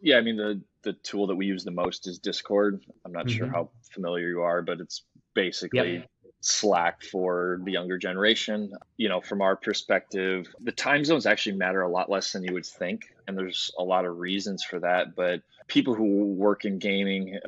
Yeah 0.00 0.18
i 0.18 0.20
mean 0.20 0.36
the 0.36 0.60
the 0.82 0.92
tool 0.92 1.26
that 1.26 1.34
we 1.34 1.46
use 1.46 1.64
the 1.64 1.72
most 1.72 2.06
is 2.06 2.18
discord. 2.18 2.84
I'm 3.04 3.12
not 3.12 3.26
mm-hmm. 3.26 3.36
sure 3.36 3.48
how 3.48 3.70
familiar 3.90 4.28
you 4.28 4.42
are 4.42 4.62
but 4.62 4.80
it's 4.80 5.02
basically 5.34 5.94
yep 5.94 6.10
slack 6.40 7.02
for 7.02 7.60
the 7.64 7.72
younger 7.72 7.98
generation. 7.98 8.72
You 8.96 9.08
know, 9.08 9.20
from 9.20 9.42
our 9.42 9.56
perspective, 9.56 10.46
the 10.60 10.72
time 10.72 11.04
zones 11.04 11.26
actually 11.26 11.56
matter 11.56 11.82
a 11.82 11.88
lot 11.88 12.10
less 12.10 12.32
than 12.32 12.44
you 12.44 12.52
would 12.54 12.66
think. 12.66 13.02
And 13.26 13.36
there's 13.36 13.70
a 13.78 13.82
lot 13.82 14.04
of 14.04 14.18
reasons 14.18 14.62
for 14.62 14.78
that. 14.80 15.14
But 15.14 15.42
people 15.66 15.94
who 15.94 16.32
work 16.32 16.64
in 16.64 16.78
gaming, 16.78 17.38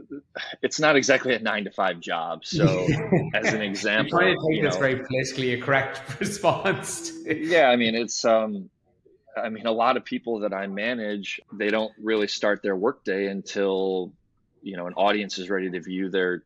it's 0.62 0.78
not 0.78 0.96
exactly 0.96 1.34
a 1.34 1.38
nine 1.38 1.64
to 1.64 1.70
five 1.70 2.00
job. 2.00 2.44
So, 2.44 2.86
as 3.34 3.52
an 3.52 3.62
example, 3.62 4.18
take 4.18 4.36
you 4.48 4.62
know, 4.62 4.78
very 4.78 4.96
politically 4.96 5.54
a 5.54 5.60
correct 5.60 6.02
response. 6.20 7.12
yeah, 7.26 7.68
I 7.68 7.76
mean, 7.76 7.94
it's, 7.94 8.24
um, 8.24 8.70
I 9.36 9.48
mean, 9.48 9.66
a 9.66 9.72
lot 9.72 9.96
of 9.96 10.04
people 10.04 10.40
that 10.40 10.52
I 10.52 10.66
manage, 10.66 11.40
they 11.52 11.68
don't 11.68 11.92
really 12.02 12.26
start 12.26 12.62
their 12.62 12.76
workday 12.76 13.26
until, 13.26 14.12
you 14.62 14.76
know, 14.76 14.86
an 14.86 14.94
audience 14.94 15.38
is 15.38 15.48
ready 15.48 15.70
to 15.70 15.80
view 15.80 16.10
their 16.10 16.42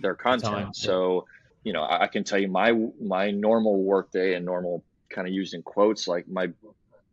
their 0.00 0.14
content. 0.14 0.52
Time. 0.52 0.74
So, 0.74 1.26
you 1.68 1.74
know, 1.74 1.82
I, 1.82 2.04
I 2.04 2.06
can 2.06 2.24
tell 2.24 2.38
you 2.38 2.48
my 2.48 2.72
my 2.98 3.30
normal 3.30 3.82
workday 3.82 4.34
and 4.34 4.46
normal 4.46 4.82
kind 5.10 5.28
of 5.28 5.34
using 5.34 5.62
quotes 5.62 6.08
like 6.08 6.26
my 6.26 6.48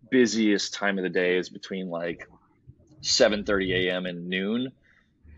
busiest 0.10 0.74
time 0.74 0.98
of 0.98 1.04
the 1.04 1.10
day 1.10 1.36
is 1.36 1.50
between 1.50 1.89
like 1.89 2.30
7:30 3.02 3.89
a.m. 3.89 4.06
and 4.06 4.30
noon 4.30 4.72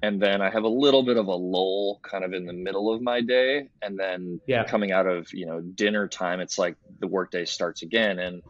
and 0.03 0.21
then 0.21 0.39
I 0.43 0.51
have 0.51 0.65
a 0.65 0.69
little 0.69 1.01
bit 1.01 1.17
of 1.17 1.25
a 1.25 1.35
lull 1.35 1.99
kind 2.03 2.23
of 2.23 2.33
in 2.33 2.45
the 2.45 2.53
middle 2.53 2.93
of 2.93 3.01
my 3.01 3.21
day 3.21 3.69
and 3.81 3.97
then 3.97 4.39
yeah. 4.45 4.63
coming 4.65 4.91
out 4.91 5.07
of 5.07 5.33
you 5.33 5.47
know 5.47 5.61
dinner 5.61 6.07
time 6.07 6.41
it's 6.41 6.59
like 6.59 6.75
the 6.99 7.07
workday 7.07 7.45
starts 7.45 7.81
again 7.81 8.19
and 8.19 8.43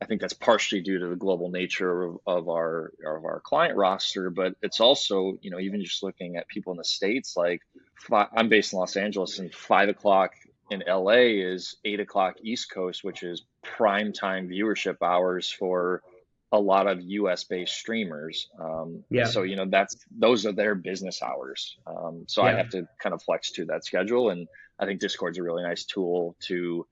I 0.00 0.04
think 0.04 0.20
that's 0.20 0.34
partially 0.34 0.82
due 0.82 1.00
to 1.00 1.08
the 1.08 1.16
global 1.16 1.50
nature 1.50 2.04
of, 2.04 2.18
of 2.28 2.48
our 2.48 2.92
of 3.04 3.24
our 3.24 3.40
client 3.44 3.76
roster 3.76 4.30
but 4.30 4.54
it's 4.62 4.78
also 4.78 5.36
you 5.42 5.50
know 5.50 5.58
even 5.58 5.82
just 5.82 6.04
looking 6.04 6.36
at 6.36 6.46
people 6.46 6.70
in 6.70 6.78
the 6.78 6.84
states 6.84 7.36
like 7.36 7.60
five, 8.08 8.28
I'm 8.36 8.48
based 8.48 8.72
in 8.72 8.78
Los 8.78 8.96
Angeles, 8.96 9.38
and 9.38 9.52
five 9.54 9.88
o'clock 9.88 10.32
in 10.70 10.82
LA 10.86 11.42
is 11.42 11.76
eight 11.84 12.00
o'clock 12.00 12.36
East 12.42 12.70
Coast, 12.70 13.04
which 13.04 13.22
is 13.22 13.42
prime 13.62 14.12
time 14.12 14.48
viewership 14.48 14.96
hours 15.02 15.50
for 15.50 16.02
a 16.50 16.58
lot 16.58 16.86
of 16.86 17.00
US 17.00 17.44
based 17.44 17.74
streamers. 17.74 18.48
Um, 18.60 19.04
yeah. 19.10 19.24
So, 19.24 19.42
you 19.42 19.56
know, 19.56 19.66
that's, 19.66 19.96
those 20.10 20.44
are 20.44 20.52
their 20.52 20.74
business 20.74 21.22
hours. 21.22 21.76
Um, 21.86 22.24
so 22.28 22.44
yeah. 22.44 22.50
I 22.50 22.52
have 22.54 22.68
to 22.70 22.86
kind 23.02 23.14
of 23.14 23.22
flex 23.22 23.52
to 23.52 23.64
that 23.66 23.84
schedule. 23.84 24.30
And 24.30 24.46
I 24.78 24.84
think 24.84 25.00
Discord's 25.00 25.38
a 25.38 25.42
really 25.42 25.62
nice 25.62 25.84
tool 25.84 26.36
to 26.40 26.86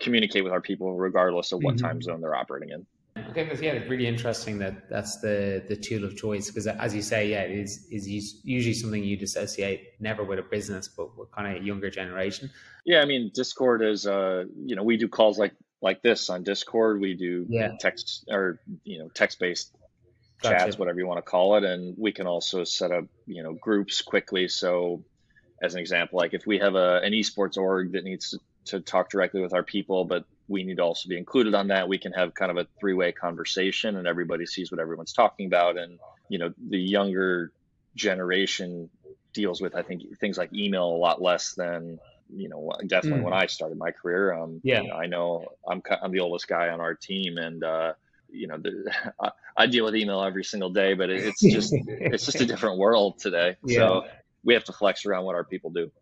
communicate 0.00 0.44
with 0.44 0.52
our 0.52 0.60
people 0.60 0.94
regardless 0.96 1.52
of 1.52 1.62
what 1.62 1.76
mm-hmm. 1.76 1.86
time 1.86 2.02
zone 2.02 2.20
they're 2.20 2.36
operating 2.36 2.70
in. 2.70 2.86
Okay, 3.30 3.44
but 3.44 3.60
yeah, 3.62 3.72
it's 3.72 3.88
really 3.88 4.06
interesting 4.06 4.58
that 4.58 4.88
that's 4.88 5.20
the 5.20 5.62
the 5.68 5.76
tool 5.76 6.04
of 6.04 6.16
choice 6.16 6.48
because, 6.48 6.66
as 6.66 6.94
you 6.94 7.02
say, 7.02 7.28
yeah, 7.28 7.42
it 7.42 7.58
is 7.58 7.86
is 7.90 8.08
usually 8.44 8.74
something 8.74 9.02
you'd 9.02 9.22
associate 9.22 9.94
never 10.00 10.24
with 10.24 10.38
a 10.38 10.42
business, 10.42 10.88
but 10.88 11.16
with 11.16 11.30
kind 11.32 11.56
of 11.56 11.62
a 11.62 11.64
younger 11.64 11.90
generation. 11.90 12.50
Yeah, 12.84 13.00
I 13.00 13.04
mean, 13.04 13.30
Discord 13.34 13.82
is, 13.82 14.06
uh, 14.06 14.44
you 14.64 14.76
know, 14.76 14.82
we 14.82 14.96
do 14.96 15.08
calls 15.08 15.38
like 15.38 15.52
like 15.82 16.02
this 16.02 16.30
on 16.30 16.42
Discord. 16.42 17.00
We 17.00 17.14
do 17.14 17.46
yeah. 17.48 17.72
text 17.78 18.26
or 18.30 18.60
you 18.84 18.98
know 18.98 19.08
text 19.08 19.38
based 19.38 19.74
gotcha. 20.42 20.64
chats, 20.64 20.78
whatever 20.78 20.98
you 20.98 21.06
want 21.06 21.18
to 21.18 21.30
call 21.30 21.56
it, 21.56 21.64
and 21.64 21.94
we 21.98 22.12
can 22.12 22.26
also 22.26 22.64
set 22.64 22.92
up 22.92 23.04
you 23.26 23.42
know 23.42 23.54
groups 23.54 24.02
quickly. 24.02 24.48
So, 24.48 25.04
as 25.62 25.74
an 25.74 25.80
example, 25.80 26.18
like 26.18 26.34
if 26.34 26.46
we 26.46 26.58
have 26.58 26.74
a 26.74 27.00
an 27.02 27.12
esports 27.12 27.56
org 27.56 27.92
that 27.92 28.04
needs 28.04 28.30
to, 28.30 28.38
to 28.66 28.80
talk 28.80 29.10
directly 29.10 29.40
with 29.40 29.54
our 29.54 29.62
people, 29.62 30.04
but 30.04 30.24
we 30.50 30.64
need 30.64 30.78
to 30.78 30.82
also 30.82 31.08
be 31.08 31.16
included 31.16 31.54
on 31.54 31.68
that. 31.68 31.88
We 31.88 31.96
can 31.96 32.12
have 32.12 32.34
kind 32.34 32.50
of 32.50 32.56
a 32.56 32.66
three 32.80 32.92
way 32.92 33.12
conversation 33.12 33.96
and 33.96 34.06
everybody 34.06 34.46
sees 34.46 34.70
what 34.72 34.80
everyone's 34.80 35.12
talking 35.12 35.46
about. 35.46 35.78
And, 35.78 35.98
you 36.28 36.38
know, 36.38 36.52
the 36.68 36.78
younger 36.78 37.52
generation 37.94 38.90
deals 39.32 39.60
with, 39.60 39.76
I 39.76 39.82
think, 39.82 40.18
things 40.18 40.36
like 40.36 40.52
email 40.52 40.86
a 40.86 40.98
lot 40.98 41.22
less 41.22 41.54
than, 41.54 42.00
you 42.34 42.48
know, 42.48 42.72
definitely 42.88 43.20
mm. 43.20 43.24
when 43.24 43.32
I 43.32 43.46
started 43.46 43.78
my 43.78 43.92
career. 43.92 44.34
Um, 44.34 44.60
yeah. 44.64 44.82
You 44.82 44.88
know, 44.88 44.94
I 44.96 45.06
know 45.06 45.44
I'm, 45.68 45.82
I'm 46.02 46.10
the 46.10 46.18
oldest 46.18 46.48
guy 46.48 46.70
on 46.70 46.80
our 46.80 46.94
team 46.94 47.38
and, 47.38 47.62
uh, 47.62 47.92
you 48.28 48.48
know, 48.48 48.58
the, 48.58 48.92
I, 49.22 49.30
I, 49.56 49.66
deal 49.68 49.84
with 49.84 49.94
email 49.94 50.20
every 50.20 50.44
single 50.44 50.70
day, 50.70 50.94
but 50.94 51.10
it, 51.10 51.26
it's 51.26 51.40
just, 51.40 51.72
it's 51.72 52.26
just 52.26 52.40
a 52.40 52.46
different 52.52 52.78
world 52.78 53.20
today. 53.20 53.56
Yeah. 53.64 53.78
So 53.78 54.04
we 54.42 54.54
have 54.54 54.64
to 54.64 54.72
flex 54.72 55.06
around 55.06 55.26
what 55.26 55.36
our 55.36 55.44
people 55.44 55.70
do. 55.70 55.92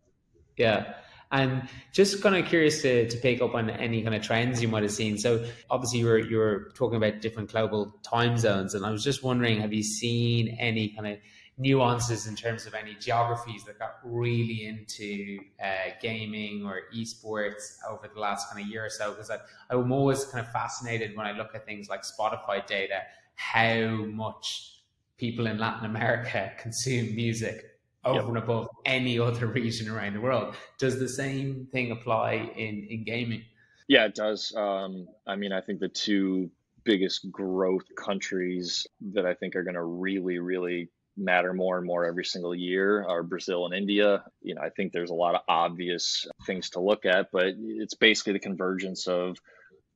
Yeah. 0.57 0.95
And 1.31 1.69
just 1.91 2.23
kind 2.23 2.35
of 2.35 2.45
curious 2.45 2.81
to, 2.81 3.07
to 3.07 3.17
pick 3.17 3.39
up 3.41 3.53
on 3.53 3.69
any 3.69 4.01
kind 4.01 4.15
of 4.15 4.23
trends 4.23 4.61
you 4.63 4.67
might 4.67 4.81
have 4.81 4.91
seen. 4.91 5.17
So 5.17 5.45
obviously 5.69 5.99
you 5.99 6.07
were 6.07 6.17
you 6.17 6.37
were 6.37 6.71
talking 6.73 6.97
about 6.97 7.21
different 7.21 7.51
global 7.51 7.95
time 8.01 8.37
zones, 8.37 8.73
and 8.73 8.83
I 8.83 8.89
was 8.89 9.03
just 9.03 9.23
wondering, 9.23 9.61
have 9.61 9.71
you 9.71 9.83
seen 9.83 10.57
any 10.59 10.89
kind 10.89 11.07
of 11.07 11.19
nuances 11.59 12.25
in 12.25 12.35
terms 12.35 12.65
of 12.65 12.73
any 12.73 12.95
geographies 12.95 13.63
that 13.65 13.77
got 13.77 13.97
really 14.03 14.65
into 14.65 15.39
uh, 15.63 15.91
gaming 16.01 16.65
or 16.65 16.83
esports 16.95 17.77
over 17.87 18.09
the 18.11 18.19
last 18.19 18.49
kind 18.49 18.63
of 18.63 18.67
year 18.67 18.85
or 18.85 18.89
so? 18.89 19.11
Because 19.11 19.29
I'm 19.69 19.91
always 19.91 20.25
kind 20.25 20.43
of 20.43 20.51
fascinated 20.51 21.15
when 21.15 21.27
I 21.27 21.33
look 21.33 21.53
at 21.53 21.65
things 21.65 21.89
like 21.89 22.01
Spotify 22.01 22.65
data, 22.65 23.01
how 23.35 23.87
much 24.05 24.81
people 25.17 25.45
in 25.45 25.59
Latin 25.59 25.85
America 25.85 26.51
consume 26.59 27.15
music 27.15 27.65
over 28.05 28.19
yep. 28.19 28.27
and 28.27 28.37
above 28.37 28.67
any 28.85 29.19
other 29.27 29.47
region 29.47 29.89
around 29.89 30.13
the 30.13 30.21
world. 30.21 30.55
Does 30.77 30.99
the 30.99 31.09
same 31.09 31.67
thing 31.71 31.91
apply 31.91 32.33
in, 32.55 32.87
in 32.89 33.03
gaming? 33.03 33.43
Yeah, 33.87 34.05
it 34.05 34.15
does. 34.15 34.53
Um, 34.55 35.07
I 35.27 35.35
mean, 35.35 35.51
I 35.51 35.61
think 35.61 35.79
the 35.79 35.89
two 35.89 36.51
biggest 36.83 37.31
growth 37.31 37.85
countries 37.97 38.87
that 39.13 39.25
I 39.25 39.33
think 39.33 39.55
are 39.55 39.63
going 39.63 39.75
to 39.75 39.83
really, 39.83 40.39
really 40.39 40.89
matter 41.17 41.53
more 41.53 41.77
and 41.77 41.85
more 41.85 42.05
every 42.05 42.23
single 42.23 42.55
year 42.55 43.03
are 43.03 43.23
Brazil 43.23 43.65
and 43.65 43.75
India. 43.75 44.23
You 44.41 44.55
know, 44.55 44.61
I 44.61 44.69
think 44.69 44.93
there's 44.93 45.09
a 45.09 45.15
lot 45.15 45.35
of 45.35 45.41
obvious 45.47 46.27
things 46.45 46.71
to 46.71 46.79
look 46.79 47.05
at, 47.05 47.27
but 47.31 47.55
it's 47.57 47.95
basically 47.95 48.33
the 48.33 48.39
convergence 48.39 49.07
of 49.07 49.37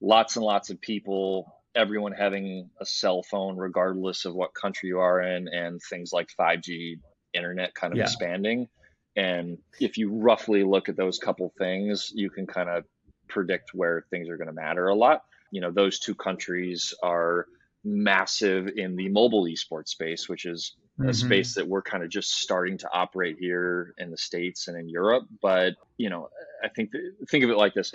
lots 0.01 0.35
and 0.35 0.45
lots 0.45 0.69
of 0.69 0.81
people, 0.81 1.55
everyone 1.75 2.11
having 2.11 2.69
a 2.79 2.85
cell 2.85 3.23
phone, 3.23 3.57
regardless 3.57 4.25
of 4.25 4.35
what 4.35 4.53
country 4.53 4.89
you 4.89 4.99
are 4.99 5.21
in, 5.21 5.47
and 5.47 5.79
things 5.81 6.11
like 6.11 6.29
5G 6.39 6.95
internet 7.33 7.75
kind 7.75 7.93
of 7.93 7.97
yeah. 7.97 8.03
expanding. 8.03 8.67
And 9.15 9.59
if 9.79 9.97
you 9.97 10.11
roughly 10.11 10.63
look 10.63 10.89
at 10.89 10.97
those 10.97 11.19
couple 11.19 11.53
things, 11.57 12.11
you 12.15 12.29
can 12.29 12.47
kind 12.47 12.69
of 12.69 12.85
predict 13.29 13.73
where 13.73 14.05
things 14.09 14.29
are 14.29 14.37
going 14.37 14.47
to 14.47 14.53
matter 14.53 14.87
a 14.87 14.95
lot. 14.95 15.23
You 15.51 15.61
know, 15.61 15.71
those 15.71 15.99
two 15.99 16.15
countries 16.15 16.93
are 17.03 17.45
massive 17.83 18.69
in 18.75 18.95
the 18.95 19.09
mobile 19.09 19.43
esports 19.45 19.89
space, 19.89 20.27
which 20.27 20.45
is 20.45 20.75
mm-hmm. 20.99 21.09
a 21.09 21.13
space 21.13 21.53
that 21.55 21.67
we're 21.67 21.81
kind 21.81 22.03
of 22.03 22.09
just 22.09 22.31
starting 22.31 22.77
to 22.79 22.89
operate 22.91 23.37
here 23.39 23.93
in 23.97 24.09
the 24.09 24.17
States 24.17 24.67
and 24.67 24.77
in 24.77 24.89
Europe. 24.89 25.25
But, 25.41 25.73
you 25.97 26.09
know, 26.09 26.29
I 26.63 26.69
think, 26.69 26.91
think 27.29 27.43
of 27.43 27.49
it 27.51 27.57
like 27.57 27.73
this 27.73 27.91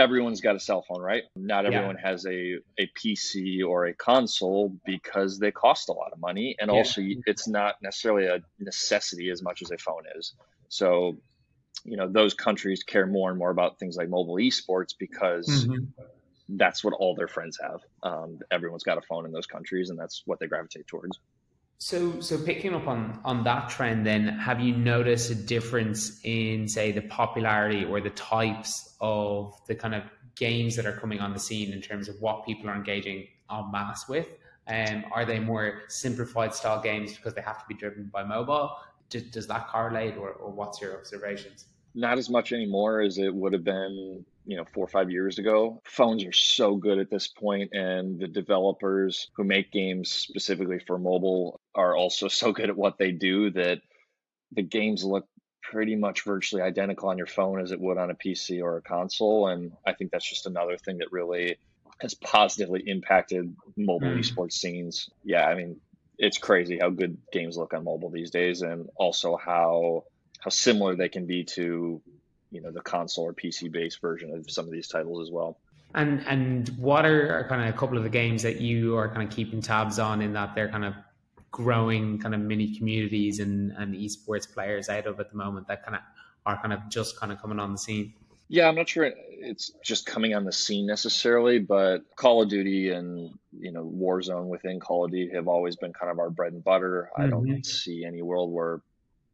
everyone's 0.00 0.40
got 0.40 0.56
a 0.56 0.60
cell 0.60 0.82
phone, 0.88 1.00
right? 1.00 1.24
Not 1.36 1.66
everyone 1.66 1.96
yeah. 2.02 2.10
has 2.10 2.24
a, 2.26 2.58
a 2.78 2.90
PC 2.98 3.64
or 3.64 3.84
a 3.84 3.94
console 3.94 4.74
because 4.86 5.38
they 5.38 5.50
cost 5.50 5.90
a 5.90 5.92
lot 5.92 6.12
of 6.12 6.18
money. 6.18 6.56
And 6.58 6.70
yeah. 6.70 6.76
also, 6.78 7.02
it's 7.26 7.46
not 7.46 7.76
necessarily 7.82 8.26
a 8.26 8.40
necessity 8.58 9.28
as 9.30 9.42
much 9.42 9.60
as 9.62 9.70
a 9.70 9.76
phone 9.76 10.04
is. 10.16 10.32
So, 10.70 11.18
you 11.84 11.98
know, 11.98 12.08
those 12.08 12.32
countries 12.32 12.82
care 12.82 13.06
more 13.06 13.28
and 13.28 13.38
more 13.38 13.50
about 13.50 13.78
things 13.78 13.96
like 13.96 14.08
mobile 14.08 14.36
esports 14.36 14.94
because 14.98 15.66
mm-hmm. 15.66 15.84
that's 16.48 16.82
what 16.82 16.94
all 16.94 17.14
their 17.14 17.28
friends 17.28 17.58
have. 17.62 17.80
Um, 18.02 18.40
everyone's 18.50 18.84
got 18.84 18.96
a 18.96 19.02
phone 19.02 19.26
in 19.26 19.32
those 19.32 19.46
countries, 19.46 19.90
and 19.90 19.98
that's 19.98 20.22
what 20.24 20.40
they 20.40 20.46
gravitate 20.46 20.86
towards. 20.86 21.18
So, 21.82 22.20
so 22.20 22.36
picking 22.36 22.74
up 22.74 22.86
on 22.86 23.20
on 23.24 23.44
that 23.44 23.70
trend, 23.70 24.06
then 24.06 24.28
have 24.28 24.60
you 24.60 24.76
noticed 24.76 25.30
a 25.30 25.34
difference 25.34 26.20
in, 26.24 26.68
say, 26.68 26.92
the 26.92 27.00
popularity 27.00 27.86
or 27.86 28.02
the 28.02 28.10
types 28.10 28.94
of 29.00 29.58
the 29.66 29.74
kind 29.74 29.94
of 29.94 30.02
games 30.34 30.76
that 30.76 30.84
are 30.84 30.92
coming 30.92 31.20
on 31.20 31.32
the 31.32 31.38
scene 31.38 31.72
in 31.72 31.80
terms 31.80 32.10
of 32.10 32.16
what 32.20 32.44
people 32.44 32.68
are 32.68 32.74
engaging 32.74 33.28
en 33.50 33.70
masse 33.72 34.06
with? 34.06 34.28
Um, 34.68 35.06
are 35.10 35.24
they 35.24 35.40
more 35.40 35.80
simplified 35.88 36.54
style 36.54 36.82
games 36.82 37.16
because 37.16 37.32
they 37.32 37.40
have 37.40 37.58
to 37.58 37.64
be 37.66 37.74
driven 37.74 38.10
by 38.12 38.24
mobile? 38.24 38.76
Does, 39.08 39.22
does 39.22 39.46
that 39.46 39.68
correlate, 39.68 40.18
or, 40.18 40.32
or 40.32 40.50
what's 40.50 40.82
your 40.82 40.98
observations? 40.98 41.64
Not 41.94 42.18
as 42.18 42.30
much 42.30 42.52
anymore 42.52 43.00
as 43.00 43.18
it 43.18 43.34
would 43.34 43.52
have 43.52 43.64
been 43.64 44.24
you 44.50 44.56
know 44.56 44.64
four 44.64 44.84
or 44.84 44.88
five 44.88 45.10
years 45.10 45.38
ago 45.38 45.80
phones 45.84 46.24
are 46.24 46.32
so 46.32 46.74
good 46.74 46.98
at 46.98 47.10
this 47.10 47.28
point 47.28 47.70
and 47.72 48.18
the 48.18 48.26
developers 48.26 49.28
who 49.34 49.44
make 49.44 49.70
games 49.70 50.10
specifically 50.10 50.80
for 50.80 50.98
mobile 50.98 51.60
are 51.74 51.94
also 51.94 52.26
so 52.42 52.52
good 52.52 52.68
at 52.68 52.76
what 52.76 52.98
they 52.98 53.12
do 53.12 53.50
that 53.50 53.80
the 54.52 54.62
games 54.62 55.04
look 55.04 55.26
pretty 55.62 55.94
much 55.94 56.24
virtually 56.24 56.62
identical 56.62 57.10
on 57.10 57.18
your 57.18 57.26
phone 57.26 57.60
as 57.60 57.70
it 57.70 57.80
would 57.80 57.98
on 57.98 58.10
a 58.10 58.14
pc 58.14 58.60
or 58.60 58.78
a 58.78 58.82
console 58.82 59.46
and 59.48 59.72
i 59.86 59.92
think 59.92 60.10
that's 60.10 60.28
just 60.28 60.46
another 60.46 60.76
thing 60.76 60.98
that 60.98 61.12
really 61.12 61.56
has 62.00 62.14
positively 62.14 62.82
impacted 62.86 63.54
mobile 63.76 64.08
mm. 64.08 64.18
esports 64.18 64.54
scenes 64.54 65.10
yeah 65.22 65.46
i 65.46 65.54
mean 65.54 65.78
it's 66.18 66.38
crazy 66.38 66.78
how 66.80 66.90
good 66.90 67.16
games 67.32 67.56
look 67.56 67.72
on 67.72 67.84
mobile 67.84 68.10
these 68.10 68.30
days 68.30 68.62
and 68.62 68.88
also 68.96 69.36
how 69.36 70.02
how 70.40 70.50
similar 70.50 70.96
they 70.96 71.08
can 71.08 71.26
be 71.26 71.44
to 71.44 72.00
you 72.50 72.60
know 72.60 72.70
the 72.70 72.80
console 72.80 73.24
or 73.24 73.32
PC 73.32 73.70
based 73.70 74.00
version 74.00 74.34
of 74.34 74.50
some 74.50 74.66
of 74.66 74.72
these 74.72 74.88
titles 74.88 75.28
as 75.28 75.32
well. 75.32 75.58
And 75.94 76.24
and 76.26 76.68
what 76.78 77.04
are 77.04 77.46
kind 77.48 77.68
of 77.68 77.74
a 77.74 77.78
couple 77.78 77.96
of 77.96 78.04
the 78.04 78.10
games 78.10 78.42
that 78.42 78.60
you 78.60 78.96
are 78.96 79.08
kind 79.08 79.28
of 79.28 79.34
keeping 79.34 79.60
tabs 79.60 79.98
on 79.98 80.22
in 80.22 80.34
that 80.34 80.54
they're 80.54 80.68
kind 80.68 80.84
of 80.84 80.94
growing 81.50 82.18
kind 82.18 82.34
of 82.34 82.40
mini 82.40 82.76
communities 82.76 83.40
and 83.40 83.72
and 83.72 83.94
esports 83.94 84.52
players 84.52 84.88
out 84.88 85.06
of 85.06 85.18
at 85.18 85.30
the 85.30 85.36
moment 85.36 85.66
that 85.68 85.84
kind 85.84 85.96
of 85.96 86.02
are 86.46 86.60
kind 86.60 86.72
of 86.72 86.88
just 86.88 87.18
kind 87.18 87.32
of 87.32 87.40
coming 87.40 87.58
on 87.58 87.72
the 87.72 87.78
scene? 87.78 88.14
Yeah, 88.48 88.68
I'm 88.68 88.74
not 88.74 88.88
sure 88.88 89.12
it's 89.28 89.70
just 89.82 90.06
coming 90.06 90.34
on 90.34 90.44
the 90.44 90.52
scene 90.52 90.86
necessarily, 90.86 91.60
but 91.60 92.00
Call 92.16 92.42
of 92.42 92.48
Duty 92.48 92.90
and 92.90 93.38
you 93.58 93.70
know 93.72 93.84
Warzone 93.84 94.46
within 94.46 94.80
Call 94.80 95.04
of 95.04 95.12
Duty 95.12 95.34
have 95.34 95.48
always 95.48 95.76
been 95.76 95.92
kind 95.92 96.10
of 96.10 96.18
our 96.18 96.30
bread 96.30 96.52
and 96.52 96.64
butter. 96.64 97.10
Mm-hmm. 97.12 97.22
I 97.22 97.26
don't 97.28 97.46
mm-hmm. 97.46 97.62
see 97.62 98.04
any 98.04 98.22
world 98.22 98.52
where 98.52 98.80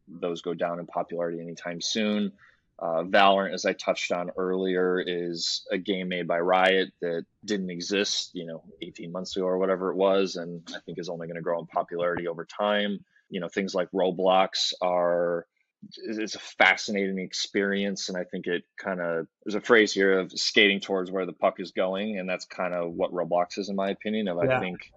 those 0.07 0.41
go 0.41 0.53
down 0.53 0.79
in 0.79 0.87
popularity 0.87 1.39
anytime 1.39 1.81
soon. 1.81 2.31
Uh, 2.79 3.03
Valorant, 3.03 3.53
as 3.53 3.65
I 3.65 3.73
touched 3.73 4.11
on 4.11 4.29
earlier, 4.37 4.99
is 4.99 5.65
a 5.71 5.79
game 5.79 6.09
made 6.09 6.27
by 6.27 6.39
Riot 6.39 6.89
that 7.01 7.25
didn't 7.43 7.71
exist, 7.71 8.31
you 8.33 8.45
know, 8.45 8.63
18 8.83 9.11
months 9.11 9.35
ago 9.35 9.45
or 9.45 9.57
whatever 9.57 9.89
it 9.89 9.95
was, 9.95 10.35
and 10.35 10.61
I 10.75 10.79
think 10.85 10.99
is 10.99 11.09
only 11.09 11.25
going 11.25 11.37
to 11.37 11.41
grow 11.41 11.59
in 11.59 11.65
popularity 11.65 12.27
over 12.27 12.45
time. 12.45 12.99
You 13.29 13.39
know, 13.39 13.49
things 13.49 13.73
like 13.73 13.89
Roblox 13.91 14.73
are 14.81 15.47
it's 15.95 16.35
a 16.35 16.39
fascinating 16.39 17.19
experience, 17.19 18.09
and 18.09 18.17
I 18.17 18.23
think 18.23 18.47
it 18.47 18.63
kind 18.77 19.01
of 19.01 19.27
there's 19.43 19.55
a 19.55 19.61
phrase 19.61 19.93
here 19.93 20.19
of 20.19 20.31
skating 20.31 20.79
towards 20.79 21.11
where 21.11 21.25
the 21.25 21.33
puck 21.33 21.59
is 21.59 21.71
going, 21.71 22.19
and 22.19 22.29
that's 22.29 22.45
kind 22.45 22.73
of 22.73 22.93
what 22.93 23.11
Roblox 23.11 23.57
is, 23.57 23.69
in 23.69 23.75
my 23.75 23.89
opinion. 23.89 24.27
Of 24.27 24.37
yeah. 24.43 24.57
I 24.57 24.59
think, 24.59 24.91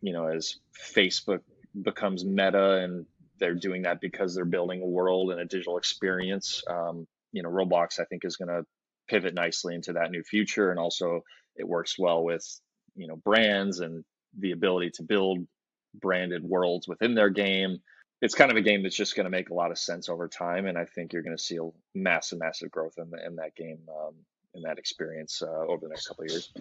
you 0.00 0.12
know, 0.12 0.26
as 0.26 0.56
Facebook 0.94 1.40
becomes 1.80 2.24
meta 2.24 2.82
and 2.82 3.06
they're 3.38 3.54
doing 3.54 3.82
that 3.82 4.00
because 4.00 4.34
they're 4.34 4.44
building 4.44 4.82
a 4.82 4.86
world 4.86 5.30
and 5.30 5.40
a 5.40 5.44
digital 5.44 5.78
experience. 5.78 6.62
Um, 6.68 7.06
you 7.32 7.42
know, 7.42 7.50
Roblox 7.50 8.00
I 8.00 8.04
think 8.04 8.24
is 8.24 8.36
going 8.36 8.48
to 8.48 8.64
pivot 9.08 9.34
nicely 9.34 9.74
into 9.74 9.94
that 9.94 10.10
new 10.10 10.22
future, 10.22 10.70
and 10.70 10.78
also 10.78 11.22
it 11.56 11.66
works 11.66 11.98
well 11.98 12.22
with 12.22 12.44
you 12.94 13.08
know 13.08 13.16
brands 13.16 13.80
and 13.80 14.04
the 14.38 14.52
ability 14.52 14.90
to 14.90 15.02
build 15.02 15.46
branded 15.94 16.42
worlds 16.42 16.88
within 16.88 17.14
their 17.14 17.30
game. 17.30 17.78
It's 18.22 18.34
kind 18.34 18.50
of 18.50 18.56
a 18.56 18.62
game 18.62 18.82
that's 18.82 18.96
just 18.96 19.14
going 19.14 19.24
to 19.24 19.30
make 19.30 19.50
a 19.50 19.54
lot 19.54 19.70
of 19.70 19.78
sense 19.78 20.08
over 20.08 20.26
time, 20.28 20.66
and 20.66 20.78
I 20.78 20.86
think 20.86 21.12
you're 21.12 21.22
going 21.22 21.36
to 21.36 21.42
see 21.42 21.58
a 21.58 21.68
massive, 21.94 22.38
massive 22.38 22.70
growth 22.70 22.94
in, 22.96 23.10
the, 23.10 23.24
in 23.24 23.36
that 23.36 23.54
game, 23.54 23.78
um, 23.90 24.14
in 24.54 24.62
that 24.62 24.78
experience 24.78 25.42
uh, 25.42 25.66
over 25.68 25.82
the 25.82 25.90
next 25.90 26.08
couple 26.08 26.24
of 26.24 26.30
years. 26.30 26.52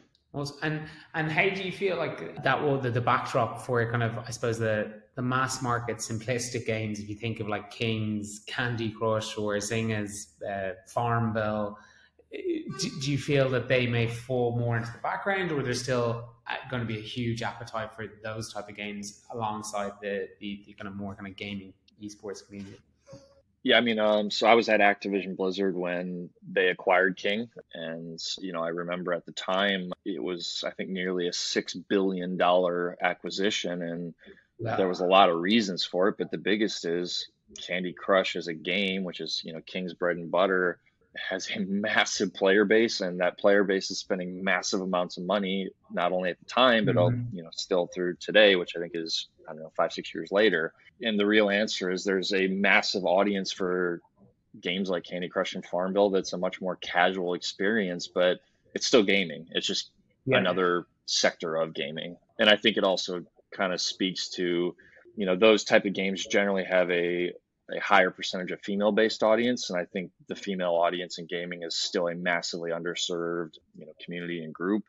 And 0.62 0.82
and 1.14 1.32
how 1.32 1.48
do 1.50 1.64
you 1.64 1.72
feel 1.72 1.96
like 1.96 2.44
that 2.44 2.62
will 2.62 2.78
the, 2.78 2.92
the 2.92 3.00
backdrop 3.00 3.62
for 3.66 3.90
kind 3.90 4.04
of 4.04 4.18
I 4.18 4.32
suppose 4.32 4.60
the 4.60 5.02
the 5.16 5.22
mass 5.22 5.62
market 5.62 5.98
simplistic 5.98 6.66
games 6.66 7.00
if 7.00 7.10
you 7.10 7.16
think 7.16 7.40
of 7.40 7.48
like 7.48 7.72
Kings, 7.72 8.42
Candy 8.48 8.92
Crush, 8.92 9.38
or 9.38 9.56
Zynga's 9.56 10.34
uh, 10.48 10.72
Farmville, 10.88 11.78
do, 12.32 12.90
do, 13.02 13.12
you 13.12 13.18
feel 13.18 13.50
that 13.50 13.70
they 13.70 13.88
may 13.88 14.08
fall 14.08 14.58
more 14.58 14.76
into 14.76 14.92
the 14.92 15.00
background, 15.00 15.52
or 15.52 15.64
there's 15.64 15.82
still 15.82 16.30
uh, 16.48 16.56
going 16.70 16.82
to 16.82 16.88
be 16.88 16.98
a 16.98 17.02
huge 17.02 17.42
appetite 17.42 17.94
for 17.96 18.06
those 18.24 18.52
type 18.52 18.68
of 18.68 18.76
games 18.76 19.24
alongside 19.32 19.94
the 20.02 20.28
the, 20.40 20.64
the 20.66 20.74
kind 20.74 20.88
of 20.88 20.96
more 20.96 21.16
kind 21.16 21.28
of 21.28 21.36
gaming 21.38 21.74
esports 22.04 22.46
community? 22.46 22.78
Yeah, 23.64 23.78
I 23.78 23.82
mean, 23.82 23.98
um, 23.98 24.30
so 24.30 24.46
I 24.46 24.54
was 24.54 24.70
at 24.70 24.80
Activision 24.80 25.36
Blizzard 25.36 25.76
when 25.76 26.30
they 26.48 26.68
acquired 26.68 27.18
King, 27.18 27.50
and 27.74 28.20
you 28.38 28.52
know, 28.52 28.62
I 28.62 28.68
remember 28.68 29.14
at 29.14 29.26
the 29.26 29.32
time 29.32 29.92
it 30.06 30.22
was, 30.22 30.64
I 30.68 30.72
think, 30.72 30.90
nearly 30.90 31.28
a 31.28 31.34
six 31.34 31.74
billion 31.74 32.38
dollar 32.38 32.98
acquisition, 33.02 33.82
and 33.82 34.14
wow. 34.60 34.78
there 34.78 34.88
was 34.88 35.00
a 35.00 35.06
lot 35.06 35.30
of 35.30 35.40
reasons 35.40 35.86
for 35.86 36.08
it. 36.10 36.16
But 36.18 36.32
the 36.32 36.38
biggest 36.38 36.86
is 36.86 37.28
Candy 37.68 37.94
Crush 37.94 38.36
as 38.36 38.48
a 38.48 38.54
game, 38.54 39.04
which 39.04 39.20
is 39.20 39.42
you 39.44 39.54
know 39.54 39.62
King's 39.62 39.94
bread 39.94 40.18
and 40.18 40.32
butter, 40.32 40.80
has 41.30 41.50
a 41.56 41.60
massive 41.68 42.34
player 42.34 42.66
base, 42.66 43.02
and 43.02 43.20
that 43.20 43.38
player 43.38 43.64
base 43.64 43.92
is 43.92 44.00
spending 44.00 44.44
massive 44.44 44.82
amounts 44.82 45.18
of 45.18 45.24
money, 45.24 45.70
not 45.92 46.12
only 46.12 46.30
at 46.30 46.40
the 46.40 46.46
time, 46.46 46.86
but 46.86 46.96
mm-hmm. 46.96 47.36
you 47.36 47.44
know, 47.44 47.50
still 47.54 47.88
through 47.88 48.16
today, 48.16 48.56
which 48.56 48.76
I 48.76 48.80
think 48.80 48.94
is 48.96 49.28
I 49.48 49.54
don't 49.54 49.62
know 49.62 49.72
five 49.76 49.94
six 49.94 50.14
years 50.14 50.32
later 50.32 50.74
and 51.02 51.20
the 51.20 51.26
real 51.26 51.50
answer 51.50 51.92
is 51.92 52.04
there's 52.04 52.34
a 52.34 52.48
massive 52.48 53.06
audience 53.06 53.52
for 53.52 54.02
games 54.62 54.90
like 54.90 55.04
Candy 55.04 55.28
Crush 55.28 55.56
and 55.56 55.66
Farmville 55.66 56.10
that's 56.10 56.34
a 56.34 56.38
much 56.38 56.62
more 56.62 56.78
casual 56.78 57.34
experience, 57.34 58.08
but 58.08 58.40
it's 58.74 58.88
still 58.88 59.04
gaming. 59.04 59.48
It's 59.52 59.68
just 59.68 59.92
yeah. 60.26 60.38
another 60.38 60.86
sector 61.06 61.56
of 61.56 61.74
gaming. 61.74 62.18
And 62.40 62.50
I 62.50 62.56
think 62.56 62.78
it 62.78 62.84
also 62.84 63.26
kind 63.56 63.74
of 63.74 63.82
speaks 63.82 64.30
to, 64.32 64.76
you 65.16 65.26
know, 65.26 65.36
those 65.36 65.64
type 65.64 65.86
of 65.86 65.94
games 65.94 66.26
generally 66.26 66.64
have 66.64 66.90
a 66.92 67.32
a 67.76 67.80
higher 67.80 68.12
percentage 68.12 68.52
of 68.52 68.62
female 68.62 68.92
based 68.92 69.24
audience. 69.24 69.70
And 69.70 69.80
I 69.80 69.86
think 69.86 70.12
the 70.28 70.36
female 70.36 70.74
audience 70.74 71.18
in 71.18 71.26
gaming 71.26 71.64
is 71.64 71.76
still 71.76 72.08
a 72.08 72.16
massively 72.16 72.72
underserved, 72.72 73.54
you 73.76 73.86
know, 73.86 73.94
community 74.04 74.44
and 74.44 74.54
group. 74.54 74.84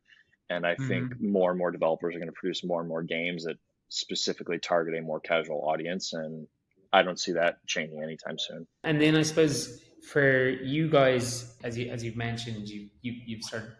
And 0.50 0.66
I 0.66 0.74
mm-hmm. 0.74 0.88
think 0.88 1.20
more 1.20 1.50
and 1.50 1.59
more 1.59 1.70
developers 1.70 2.14
are 2.14 2.18
going 2.18 2.29
to 2.29 2.35
produce 2.38 2.64
more 2.64 2.81
and 2.81 2.88
more 2.88 3.02
games 3.02 3.44
that 3.44 3.57
specifically 3.88 4.59
target 4.59 4.98
a 4.98 5.02
more 5.02 5.20
casual 5.20 5.66
audience. 5.66 6.12
And 6.12 6.46
I 6.92 7.02
don't 7.02 7.18
see 7.18 7.33
that 7.33 7.66
changing 7.66 8.02
anytime 8.02 8.38
soon. 8.38 8.66
And 8.85 9.00
then 9.00 9.16
I 9.16 9.22
suppose 9.22 9.83
for 10.07 10.48
you 10.48 10.88
guys, 10.88 11.57
as 11.64 11.76
you 11.79 11.90
as 11.90 12.05
you've 12.05 12.16
mentioned, 12.16 12.68
you, 12.68 12.88
you 13.00 13.14
you've 13.26 13.42
started 13.42 13.72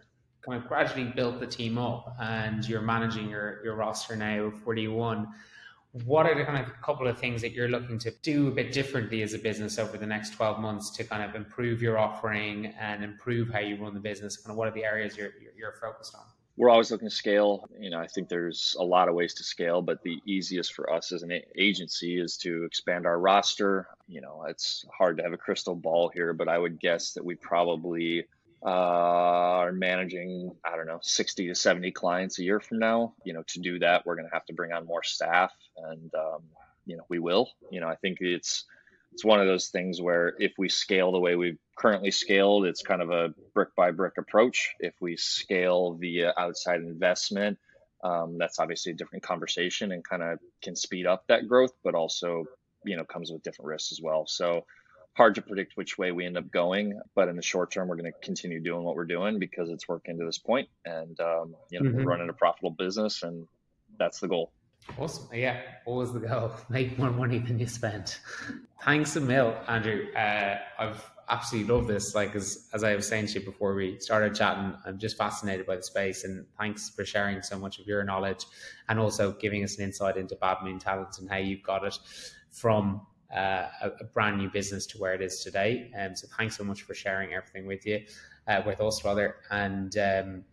kind 0.47 0.61
of 0.61 0.67
gradually 0.67 1.05
built 1.05 1.39
the 1.39 1.47
team 1.47 1.77
up 1.77 2.15
and 2.19 2.67
you're 2.67 2.81
managing 2.81 3.29
your, 3.29 3.61
your 3.63 3.75
roster 3.75 4.15
now 4.15 4.45
of 4.45 4.59
41 4.61 5.27
what 6.05 6.25
are 6.25 6.35
the 6.35 6.43
kind 6.43 6.63
of 6.63 6.71
couple 6.81 7.07
of 7.07 7.17
things 7.17 7.41
that 7.41 7.53
you're 7.53 7.69
looking 7.69 7.97
to 7.99 8.11
do 8.21 8.49
a 8.49 8.51
bit 8.51 8.71
differently 8.71 9.21
as 9.21 9.33
a 9.33 9.39
business 9.39 9.79
over 9.79 9.97
the 9.97 10.05
next 10.05 10.31
12 10.31 10.59
months 10.59 10.89
to 10.91 11.03
kind 11.03 11.23
of 11.23 11.35
improve 11.35 11.81
your 11.81 11.97
offering 11.97 12.67
and 12.79 13.03
improve 13.03 13.49
how 13.49 13.59
you 13.59 13.77
run 13.77 13.93
the 13.93 13.99
business? 13.99 14.37
Kind 14.37 14.51
of 14.51 14.57
what 14.57 14.67
are 14.67 14.71
the 14.71 14.83
areas 14.83 15.17
you're, 15.17 15.31
you're 15.57 15.73
focused 15.81 16.13
on? 16.15 16.21
We're 16.55 16.69
always 16.69 16.89
looking 16.91 17.07
to 17.07 17.13
scale. 17.13 17.69
You 17.79 17.89
know 17.89 17.99
i 17.99 18.07
think 18.07 18.29
there's 18.29 18.75
a 18.79 18.83
lot 18.83 19.07
of 19.07 19.15
ways 19.15 19.33
to 19.35 19.43
scale 19.43 19.81
but 19.81 20.01
the 20.03 20.19
easiest 20.25 20.73
for 20.73 20.91
us 20.91 21.11
as 21.11 21.23
an 21.23 21.39
agency 21.55 22.19
is 22.19 22.37
to 22.37 22.63
expand 22.63 23.05
our 23.05 23.19
roster. 23.19 23.87
You 24.07 24.21
know 24.21 24.43
it's 24.47 24.85
hard 24.95 25.17
to 25.17 25.23
have 25.23 25.33
a 25.33 25.37
crystal 25.37 25.75
ball 25.75 26.09
here 26.13 26.33
but 26.33 26.47
i 26.47 26.57
would 26.57 26.79
guess 26.79 27.13
that 27.13 27.23
we 27.23 27.35
probably 27.35 28.25
uh, 28.67 28.69
are 28.69 29.71
managing, 29.71 30.51
I 30.65 30.75
don't 30.75 30.87
know, 30.87 30.99
60 31.01 31.47
to 31.47 31.55
70 31.55 31.91
clients 31.91 32.37
a 32.37 32.43
year 32.43 32.59
from 32.59 32.79
now. 32.79 33.13
You 33.23 33.31
know, 33.31 33.43
to 33.47 33.59
do 33.61 33.79
that, 33.79 34.05
we're 34.05 34.15
going 34.15 34.27
to 34.27 34.33
have 34.33 34.45
to 34.47 34.53
bring 34.53 34.73
on 34.73 34.85
more 34.85 35.03
staff, 35.03 35.53
and 35.77 36.13
um, 36.13 36.41
you 36.85 36.97
know, 36.97 37.03
we 37.07 37.19
will. 37.19 37.49
You 37.71 37.79
know, 37.79 37.87
I 37.87 37.95
think 37.95 38.17
it's 38.19 38.65
it's 39.13 39.23
one 39.23 39.39
of 39.39 39.47
those 39.47 39.69
things 39.69 40.01
where 40.01 40.35
if 40.37 40.51
we 40.57 40.67
scale 40.67 41.13
the 41.13 41.19
way 41.19 41.37
we've 41.37 41.57
currently 41.77 42.11
scaled, 42.11 42.65
it's 42.65 42.81
kind 42.81 43.01
of 43.01 43.09
a 43.09 43.33
brick 43.53 43.73
by 43.77 43.91
brick 43.91 44.17
approach. 44.17 44.75
If 44.81 44.95
we 44.99 45.15
scale 45.15 45.93
via 45.93 46.33
outside 46.37 46.81
investment, 46.81 47.57
um, 48.03 48.37
that's 48.37 48.59
obviously 48.59 48.91
a 48.91 48.95
different 48.95 49.23
conversation 49.23 49.93
and 49.93 50.03
kind 50.03 50.23
of 50.23 50.39
can 50.61 50.75
speed 50.75 51.05
up 51.05 51.23
that 51.27 51.47
growth, 51.47 51.71
but 51.85 51.95
also 51.95 52.43
you 52.83 52.97
know 52.97 53.05
comes 53.05 53.31
with 53.31 53.43
different 53.43 53.69
risks 53.69 53.93
as 53.93 54.01
well. 54.01 54.25
So 54.27 54.65
hard 55.17 55.35
to 55.35 55.41
predict 55.41 55.75
which 55.75 55.97
way 55.97 56.11
we 56.11 56.25
end 56.25 56.37
up 56.37 56.49
going. 56.51 57.01
But 57.15 57.27
in 57.27 57.35
the 57.35 57.41
short 57.41 57.71
term, 57.71 57.87
we're 57.87 57.97
going 57.97 58.11
to 58.11 58.19
continue 58.25 58.61
doing 58.61 58.83
what 58.83 58.95
we're 58.95 59.05
doing 59.05 59.39
because 59.39 59.69
it's 59.69 59.87
working 59.87 60.17
to 60.19 60.25
this 60.25 60.37
point, 60.37 60.69
and 60.85 61.19
um, 61.19 61.55
you 61.69 61.81
know, 61.81 61.89
mm-hmm. 61.89 61.97
we're 61.97 62.03
running 62.03 62.29
a 62.29 62.33
profitable 62.33 62.71
business, 62.71 63.23
and 63.23 63.47
that's 63.97 64.19
the 64.19 64.27
goal. 64.27 64.51
Awesome. 64.97 65.27
Yeah, 65.33 65.59
always 65.85 66.13
the 66.13 66.19
goal. 66.19 66.51
Make 66.69 66.97
more 66.97 67.09
money 67.09 67.39
than 67.39 67.59
you 67.59 67.67
spend. 67.67 68.15
Thanks 68.83 69.15
a 69.15 69.21
mil, 69.21 69.57
Andrew. 69.67 70.05
Uh, 70.15 70.59
I've 70.79 71.11
absolutely 71.29 71.73
loved 71.73 71.87
this. 71.87 72.15
Like 72.15 72.35
as 72.35 72.69
as 72.73 72.83
I 72.83 72.95
was 72.95 73.07
saying 73.07 73.27
to 73.27 73.39
you 73.39 73.45
before 73.45 73.73
we 73.73 73.99
started 73.99 74.35
chatting, 74.35 74.75
I'm 74.85 74.99
just 74.99 75.17
fascinated 75.17 75.65
by 75.65 75.77
the 75.77 75.83
space, 75.83 76.23
and 76.23 76.45
thanks 76.59 76.89
for 76.89 77.03
sharing 77.03 77.41
so 77.41 77.57
much 77.57 77.79
of 77.79 77.87
your 77.87 78.03
knowledge, 78.03 78.45
and 78.87 78.99
also 78.99 79.31
giving 79.33 79.63
us 79.63 79.77
an 79.77 79.83
insight 79.83 80.15
into 80.15 80.35
Bad 80.35 80.57
Moon 80.63 80.77
Talents 80.79 81.19
and 81.19 81.29
how 81.29 81.37
you've 81.37 81.63
got 81.63 81.83
it 81.83 81.97
from 82.51 83.01
uh, 83.33 83.67
a, 83.81 83.91
a, 83.99 84.03
brand 84.05 84.37
new 84.37 84.49
business 84.49 84.85
to 84.87 84.97
where 84.97 85.13
it 85.13 85.21
is 85.21 85.43
today. 85.43 85.91
Um, 85.99 86.15
so 86.15 86.27
thanks 86.37 86.57
so 86.57 86.63
much 86.63 86.83
for 86.83 86.93
sharing 86.93 87.33
everything 87.33 87.65
with 87.65 87.85
you, 87.85 88.05
uh, 88.47 88.61
with 88.65 88.79
us 88.79 89.03
rather. 89.03 89.35
And 89.51 89.97
um, 89.97 90.45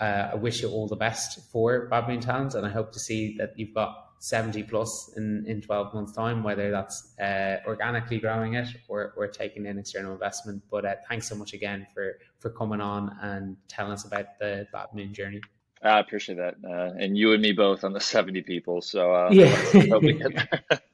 uh, 0.00 0.30
I 0.32 0.34
wish 0.34 0.62
you 0.62 0.70
all 0.70 0.88
the 0.88 0.96
best 0.96 1.50
for 1.50 1.86
Bad 1.86 2.08
Moon 2.08 2.20
Talents, 2.20 2.54
and 2.54 2.66
I 2.66 2.70
hope 2.70 2.92
to 2.92 2.98
see 2.98 3.36
that 3.38 3.52
you've 3.56 3.74
got 3.74 4.08
70 4.18 4.64
plus 4.64 5.12
in, 5.16 5.44
in 5.46 5.62
12 5.62 5.94
months 5.94 6.12
time, 6.12 6.42
whether 6.42 6.70
that's 6.70 7.18
uh, 7.18 7.58
organically 7.66 8.18
growing 8.18 8.54
it 8.54 8.68
or, 8.88 9.14
or 9.16 9.26
taking 9.26 9.66
in 9.66 9.78
external 9.78 10.12
investment. 10.12 10.62
But 10.70 10.84
uh, 10.84 10.94
thanks 11.08 11.28
so 11.28 11.34
much 11.34 11.54
again 11.54 11.86
for, 11.94 12.18
for 12.38 12.50
coming 12.50 12.80
on 12.80 13.16
and 13.22 13.56
telling 13.68 13.92
us 13.92 14.04
about 14.04 14.38
the 14.38 14.66
Bad 14.72 14.88
Moon 14.94 15.14
journey. 15.14 15.40
I 15.82 16.00
appreciate 16.00 16.36
that. 16.36 16.56
Uh, 16.62 16.92
and 16.98 17.16
you 17.16 17.32
and 17.32 17.40
me 17.40 17.52
both 17.52 17.84
on 17.84 17.94
the 17.94 18.00
70 18.00 18.42
people. 18.42 18.82
So 18.82 19.30
yeah. 19.30 19.56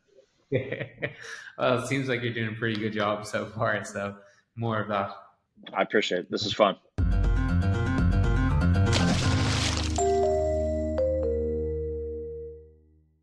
well, 1.59 1.83
it 1.83 1.87
seems 1.87 2.09
like 2.09 2.23
you're 2.23 2.33
doing 2.33 2.55
a 2.55 2.59
pretty 2.59 2.81
good 2.81 2.93
job 2.93 3.27
so 3.27 3.47
far. 3.47 3.85
So 3.85 4.17
more 4.57 4.81
of 4.81 4.89
that. 4.89 5.11
I 5.75 5.83
appreciate 5.83 6.21
it. 6.21 6.31
This 6.31 6.47
is 6.47 6.53
fun. 6.53 6.77